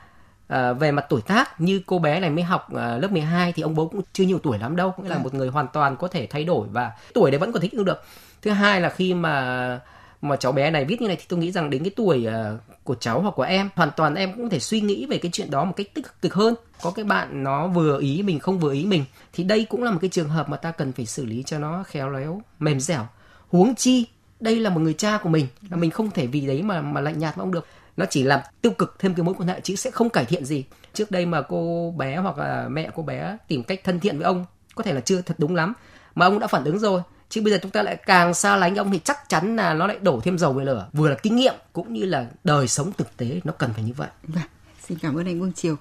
à, 0.48 0.74
về 0.74 0.92
mặt 0.92 1.06
tuổi 1.10 1.22
tác 1.22 1.62
như 1.62 1.82
cô 1.86 2.00
bé 2.00 2.20
này 2.20 2.30
mới 2.30 2.44
học 2.44 2.74
à, 2.74 2.98
lớp 2.98 3.12
12 3.12 3.54
thì 3.54 3.63
ông 3.63 3.75
bố 3.75 3.88
cũng 3.88 4.01
chưa 4.13 4.24
nhiều 4.24 4.39
tuổi 4.39 4.60
lắm 4.60 4.75
đâu 4.75 4.94
nghĩa 4.98 5.10
là 5.10 5.16
ừ. 5.16 5.20
một 5.24 5.34
người 5.34 5.48
hoàn 5.48 5.68
toàn 5.74 5.98
có 5.98 6.08
thể 6.08 6.27
thay 6.27 6.44
đổi 6.44 6.68
và 6.72 6.92
tuổi 7.13 7.32
đấy 7.32 7.39
vẫn 7.39 7.51
còn 7.51 7.62
thích 7.62 7.72
ứng 7.72 7.86
được. 7.86 8.04
Thứ 8.42 8.51
hai 8.51 8.82
là 8.82 8.89
khi 8.89 9.13
mà 9.13 9.80
mà 10.22 10.36
cháu 10.36 10.51
bé 10.51 10.72
này 10.72 10.86
viết 10.86 11.01
như 11.01 11.08
này 11.08 11.16
thì 11.16 11.25
tôi 11.30 11.39
nghĩ 11.39 11.51
rằng 11.51 11.70
đến 11.70 11.84
cái 11.84 11.92
tuổi 11.96 12.27
uh, 12.27 12.60
của 12.84 12.96
cháu 12.96 13.22
hoặc 13.22 13.32
của 13.36 13.44
em 13.44 13.70
hoàn 13.75 13.89
toàn 13.96 14.16
em 14.16 14.34
cũng 14.34 14.44
có 14.44 14.50
thể 14.50 14.60
suy 14.60 14.82
nghĩ 14.82 15.06
về 15.06 15.18
cái 15.18 15.32
chuyện 15.34 15.51
đó 15.51 15.66
một 15.66 15.74
cách 15.77 15.88
tích 15.94 16.06
cực 16.22 16.34
hơn. 16.34 16.56
Có 16.82 16.92
cái 16.92 17.06
bạn 17.06 17.44
nó 17.44 17.68
vừa 17.68 18.00
ý 18.00 18.24
mình 18.24 18.39
không 18.39 18.60
vừa 18.60 18.74
ý 18.74 18.86
mình 18.86 19.06
thì 19.34 19.44
đây 19.44 19.66
cũng 19.70 19.84
là 19.84 19.92
một 19.92 19.98
cái 20.01 20.10
trường 20.10 20.30
hợp 20.30 20.50
mà 20.50 20.58
ta 20.58 20.72
cần 20.72 20.92
phải 20.92 21.06
xử 21.06 21.25
lý 21.25 21.44
cho 21.46 21.60
nó 21.60 21.84
khéo 21.84 22.10
léo 22.10 22.42
mềm 22.60 22.80
dẻo 22.80 23.08
huống 23.48 23.75
chi 23.75 24.06
đây 24.39 24.60
là 24.60 24.70
một 24.70 24.80
người 24.80 24.94
cha 24.94 25.18
của 25.18 25.30
mình 25.30 25.48
là 25.70 25.77
mình 25.77 25.92
không 25.92 26.12
thể 26.12 26.27
vì 26.27 26.48
đấy 26.48 26.62
mà 26.62 26.82
mà 26.82 27.01
lạnh 27.01 27.20
nhạt 27.20 27.36
với 27.36 27.44
ông 27.44 27.51
được 27.51 27.68
nó 27.98 28.06
chỉ 28.10 28.24
làm 28.24 28.39
tiêu 28.62 28.72
cực 28.72 28.96
thêm 29.00 29.13
cái 29.13 29.24
mối 29.24 29.36
quan 29.38 29.48
hệ 29.48 29.62
chứ 29.63 29.75
sẽ 29.75 29.92
không 29.92 30.10
cải 30.10 30.25
thiện 30.25 30.46
gì. 30.46 30.66
Trước 30.94 31.12
đây 31.12 31.25
mà 31.25 31.42
cô 31.42 31.94
bé 31.98 32.18
hoặc 32.18 32.38
là 32.38 32.68
mẹ 32.70 32.89
cô 32.96 33.04
bé 33.04 33.38
tìm 33.48 33.63
cách 33.63 33.82
thân 33.84 34.00
thiện 34.00 34.18
với 34.18 34.25
ông 34.25 34.46
có 34.75 34.84
thể 34.84 34.94
là 34.94 35.01
chưa 35.01 35.22
thật 35.22 35.36
đúng 35.38 35.56
lắm. 35.56 35.74
Mà 36.16 36.25
ông 36.25 36.39
đã 36.39 36.48
phản 36.48 36.63
ứng 36.63 36.80
rồi. 36.80 37.01
Chứ 37.30 37.42
bây 37.42 37.54
giờ 37.54 37.60
chúng 37.62 37.72
ta 37.72 37.84
lại 37.84 37.96
càng 38.06 38.34
xa 38.34 38.56
lánh 38.56 38.75
ông 38.75 38.92
thì 38.92 39.00
chắc 39.04 39.30
chắn 39.30 39.56
là 39.56 39.74
nó 39.74 39.88
lại 39.88 39.98
đổ 40.01 40.20
thêm 40.24 40.38
dầu 40.38 40.54
về 40.54 40.66
lửa. 40.66 40.88
Vừa 40.94 41.10
là 41.10 41.16
kinh 41.24 41.36
nghiệm 41.36 41.53
cũng 41.74 41.94
như 41.94 42.05
là 42.05 42.25
đời 42.44 42.68
sống 42.68 42.92
thực 42.98 43.18
tế 43.18 43.42
nó 43.44 43.53
cần 43.53 43.74
phải 43.74 43.83
như 43.83 43.94
vậy. 43.94 44.10
Vâng 44.24 44.44
xin 44.88 44.98
cảm 44.98 45.16
ơn 45.16 45.25
anh 45.25 45.40
Vương 45.40 45.53
Triều. 45.53 45.75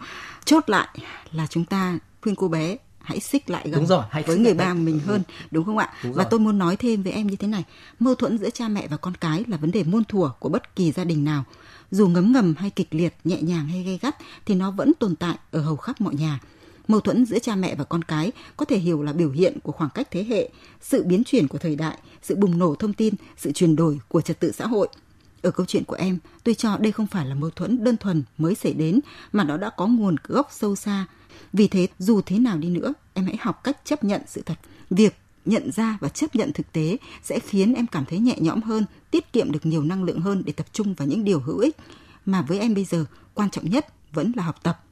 Chốt 0.45 0.71
lại 0.71 0.89
là 1.33 1.47
chúng 1.51 1.65
ta 1.65 1.99
khuyên 2.23 2.37
cô 2.37 2.49
bé 2.49 2.77
hãy 3.03 3.21
xích 3.21 3.51
lại 3.51 3.63
gần 3.65 3.75
đúng 3.75 3.87
rồi, 3.87 4.05
hãy 4.11 4.23
với 4.23 4.39
người 4.39 4.55
ba 4.55 4.75
mình 4.75 5.01
hơn 5.07 5.23
đúng. 5.51 5.65
không 5.65 5.79
ạ? 5.79 5.93
Đúng 6.05 6.13
và 6.13 6.25
tôi 6.25 6.41
muốn 6.41 6.59
nói 6.59 6.77
thêm 6.77 7.03
với 7.03 7.13
em 7.13 7.27
như 7.27 7.37
thế 7.37 7.49
này. 7.49 7.65
Mâu 7.99 8.15
thuẫn 8.15 8.39
giữa 8.39 8.51
cha 8.51 8.69
mẹ 8.69 8.87
và 8.91 8.97
con 8.97 9.15
cái 9.15 9.45
là 9.49 9.57
vấn 9.57 9.71
đề 9.71 9.85
muôn 9.85 10.05
thuở 10.05 10.31
của 10.39 10.49
bất 10.49 10.77
kỳ 10.77 10.93
gia 10.93 11.05
đình 11.05 11.25
nào 11.25 11.45
dù 11.91 12.09
ngấm 12.09 12.33
ngầm 12.33 12.55
hay 12.59 12.71
kịch 12.71 12.89
liệt, 12.91 13.15
nhẹ 13.25 13.43
nhàng 13.43 13.69
hay 13.69 13.83
gay 13.83 13.99
gắt, 14.03 14.17
thì 14.47 14.55
nó 14.55 14.71
vẫn 14.71 14.93
tồn 14.95 15.17
tại 15.17 15.37
ở 15.51 15.61
hầu 15.61 15.77
khắp 15.77 16.01
mọi 16.01 16.15
nhà. 16.15 16.41
Mâu 16.89 17.01
thuẫn 17.01 17.27
giữa 17.27 17.39
cha 17.39 17.55
mẹ 17.55 17.75
và 17.75 17.85
con 17.85 18.03
cái 18.03 18.33
có 18.57 18.65
thể 18.65 18.79
hiểu 18.79 19.03
là 19.03 19.13
biểu 19.13 19.31
hiện 19.31 19.59
của 19.63 19.73
khoảng 19.73 19.91
cách 19.91 20.09
thế 20.11 20.25
hệ, 20.25 20.49
sự 20.81 21.05
biến 21.05 21.25
chuyển 21.25 21.49
của 21.49 21.59
thời 21.59 21.77
đại, 21.77 21.99
sự 22.23 22.37
bùng 22.37 22.59
nổ 22.59 22.75
thông 22.75 22.93
tin, 22.93 23.15
sự 23.37 23.53
chuyển 23.53 23.77
đổi 23.77 24.01
của 24.09 24.21
trật 24.21 24.41
tự 24.41 24.53
xã 24.53 24.67
hội. 24.67 24.89
Ở 25.43 25.51
câu 25.51 25.67
chuyện 25.67 25.85
của 25.85 25.97
em, 25.97 26.19
tôi 26.45 26.55
cho 26.55 26.77
đây 26.77 26.93
không 26.93 27.07
phải 27.07 27.27
là 27.27 27.35
mâu 27.35 27.51
thuẫn 27.51 27.85
đơn 27.85 27.97
thuần 27.97 28.23
mới 28.39 28.55
xảy 28.55 28.73
đến, 28.73 29.01
mà 29.33 29.45
nó 29.45 29.57
đã 29.57 29.71
có 29.71 29.87
nguồn 29.87 30.17
gốc 30.25 30.49
sâu 30.51 30.77
xa. 30.77 31.07
Vì 31.53 31.69
thế, 31.69 31.87
dù 31.99 32.21
thế 32.27 32.39
nào 32.39 32.59
đi 32.59 32.69
nữa, 32.69 32.93
em 33.15 33.25
hãy 33.25 33.37
học 33.41 33.65
cách 33.65 33.77
chấp 33.85 34.05
nhận 34.05 34.23
sự 34.27 34.43
thật. 34.47 34.55
Việc 34.91 35.17
nhận 35.49 35.73
ra 35.73 35.99
và 36.01 36.09
chấp 36.09 36.35
nhận 36.35 36.53
thực 36.53 36.73
tế 36.73 36.97
sẽ 37.23 37.39
khiến 37.39 37.75
em 37.75 37.87
cảm 37.87 38.05
thấy 38.05 38.19
nhẹ 38.19 38.37
nhõm 38.39 38.63
hơn, 38.63 38.85
tiết 39.11 39.33
kiệm 39.33 39.53
được 39.53 39.67
nhiều 39.67 39.83
năng 39.83 40.05
lượng 40.05 40.21
hơn 40.21 40.43
để 40.47 40.53
tập 40.53 40.67
trung 40.73 40.95
vào 40.95 41.09
những 41.09 41.25
điều 41.25 41.41
hữu 41.41 41.59
ích. 41.59 41.77
Mà 42.27 42.43
với 42.43 42.59
em 42.59 42.75
bây 42.75 42.85
giờ, 42.85 43.05
quan 43.35 43.51
trọng 43.51 43.71
nhất 43.71 43.87
vẫn 44.13 44.33
là 44.37 44.43
học 44.43 44.63
tập. 44.63 44.85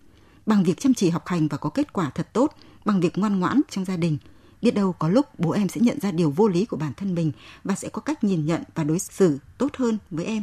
Bằng 0.47 0.65
việc 0.65 0.81
chăm 0.81 0.95
chỉ 0.95 1.11
học 1.11 1.27
hành 1.27 1.49
và 1.49 1.57
có 1.57 1.71
kết 1.71 1.93
quả 1.93 2.11
thật 2.11 2.29
tốt, 2.33 2.57
bằng 2.85 3.01
việc 3.01 3.19
ngoan 3.19 3.41
ngoãn 3.41 3.61
trong 3.71 3.85
gia 3.85 3.97
đình, 3.97 4.19
biết 4.63 4.75
đâu 4.75 4.93
có 4.93 5.09
lúc 5.09 5.27
bố 5.39 5.51
em 5.51 5.69
sẽ 5.69 5.81
nhận 5.81 6.01
ra 6.01 6.11
điều 6.11 6.31
vô 6.31 6.49
lý 6.49 6.65
của 6.65 6.77
bản 6.77 6.93
thân 6.97 7.15
mình 7.15 7.33
và 7.65 7.75
sẽ 7.75 7.89
có 7.89 8.01
cách 8.01 8.25
nhìn 8.25 8.47
nhận 8.47 8.63
và 8.75 8.85
đối 8.85 8.99
xử 8.99 9.39
tốt 9.59 9.77
hơn 9.77 9.99
với 10.11 10.25
em. 10.25 10.43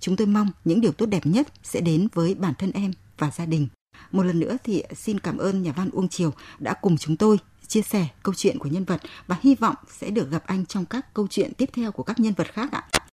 Chúng 0.00 0.16
tôi 0.16 0.26
mong 0.26 0.50
những 0.64 0.80
điều 0.80 0.92
tốt 0.92 1.06
đẹp 1.06 1.26
nhất 1.26 1.48
sẽ 1.62 1.80
đến 1.80 2.08
với 2.14 2.34
bản 2.34 2.54
thân 2.58 2.72
em 2.72 2.92
và 3.18 3.30
gia 3.30 3.46
đình. 3.46 3.68
Một 4.12 4.22
lần 4.22 4.40
nữa 4.40 4.56
thì 4.64 4.82
xin 4.96 5.20
cảm 5.20 5.38
ơn 5.38 5.62
nhà 5.62 5.72
văn 5.72 5.90
Uông 5.90 6.08
Triều 6.08 6.32
đã 6.58 6.74
cùng 6.74 6.96
chúng 6.96 7.16
tôi 7.16 7.38
chia 7.74 7.82
sẻ 7.82 8.06
câu 8.22 8.34
chuyện 8.34 8.58
của 8.58 8.68
nhân 8.68 8.84
vật 8.84 9.00
và 9.26 9.36
hy 9.42 9.54
vọng 9.54 9.76
sẽ 9.88 10.10
được 10.10 10.30
gặp 10.30 10.42
anh 10.46 10.66
trong 10.66 10.84
các 10.84 11.14
câu 11.14 11.26
chuyện 11.30 11.54
tiếp 11.54 11.70
theo 11.72 11.92
của 11.92 12.02
các 12.02 12.20
nhân 12.20 12.34
vật 12.36 12.46
khác 12.52 12.72
ạ. 12.72 12.82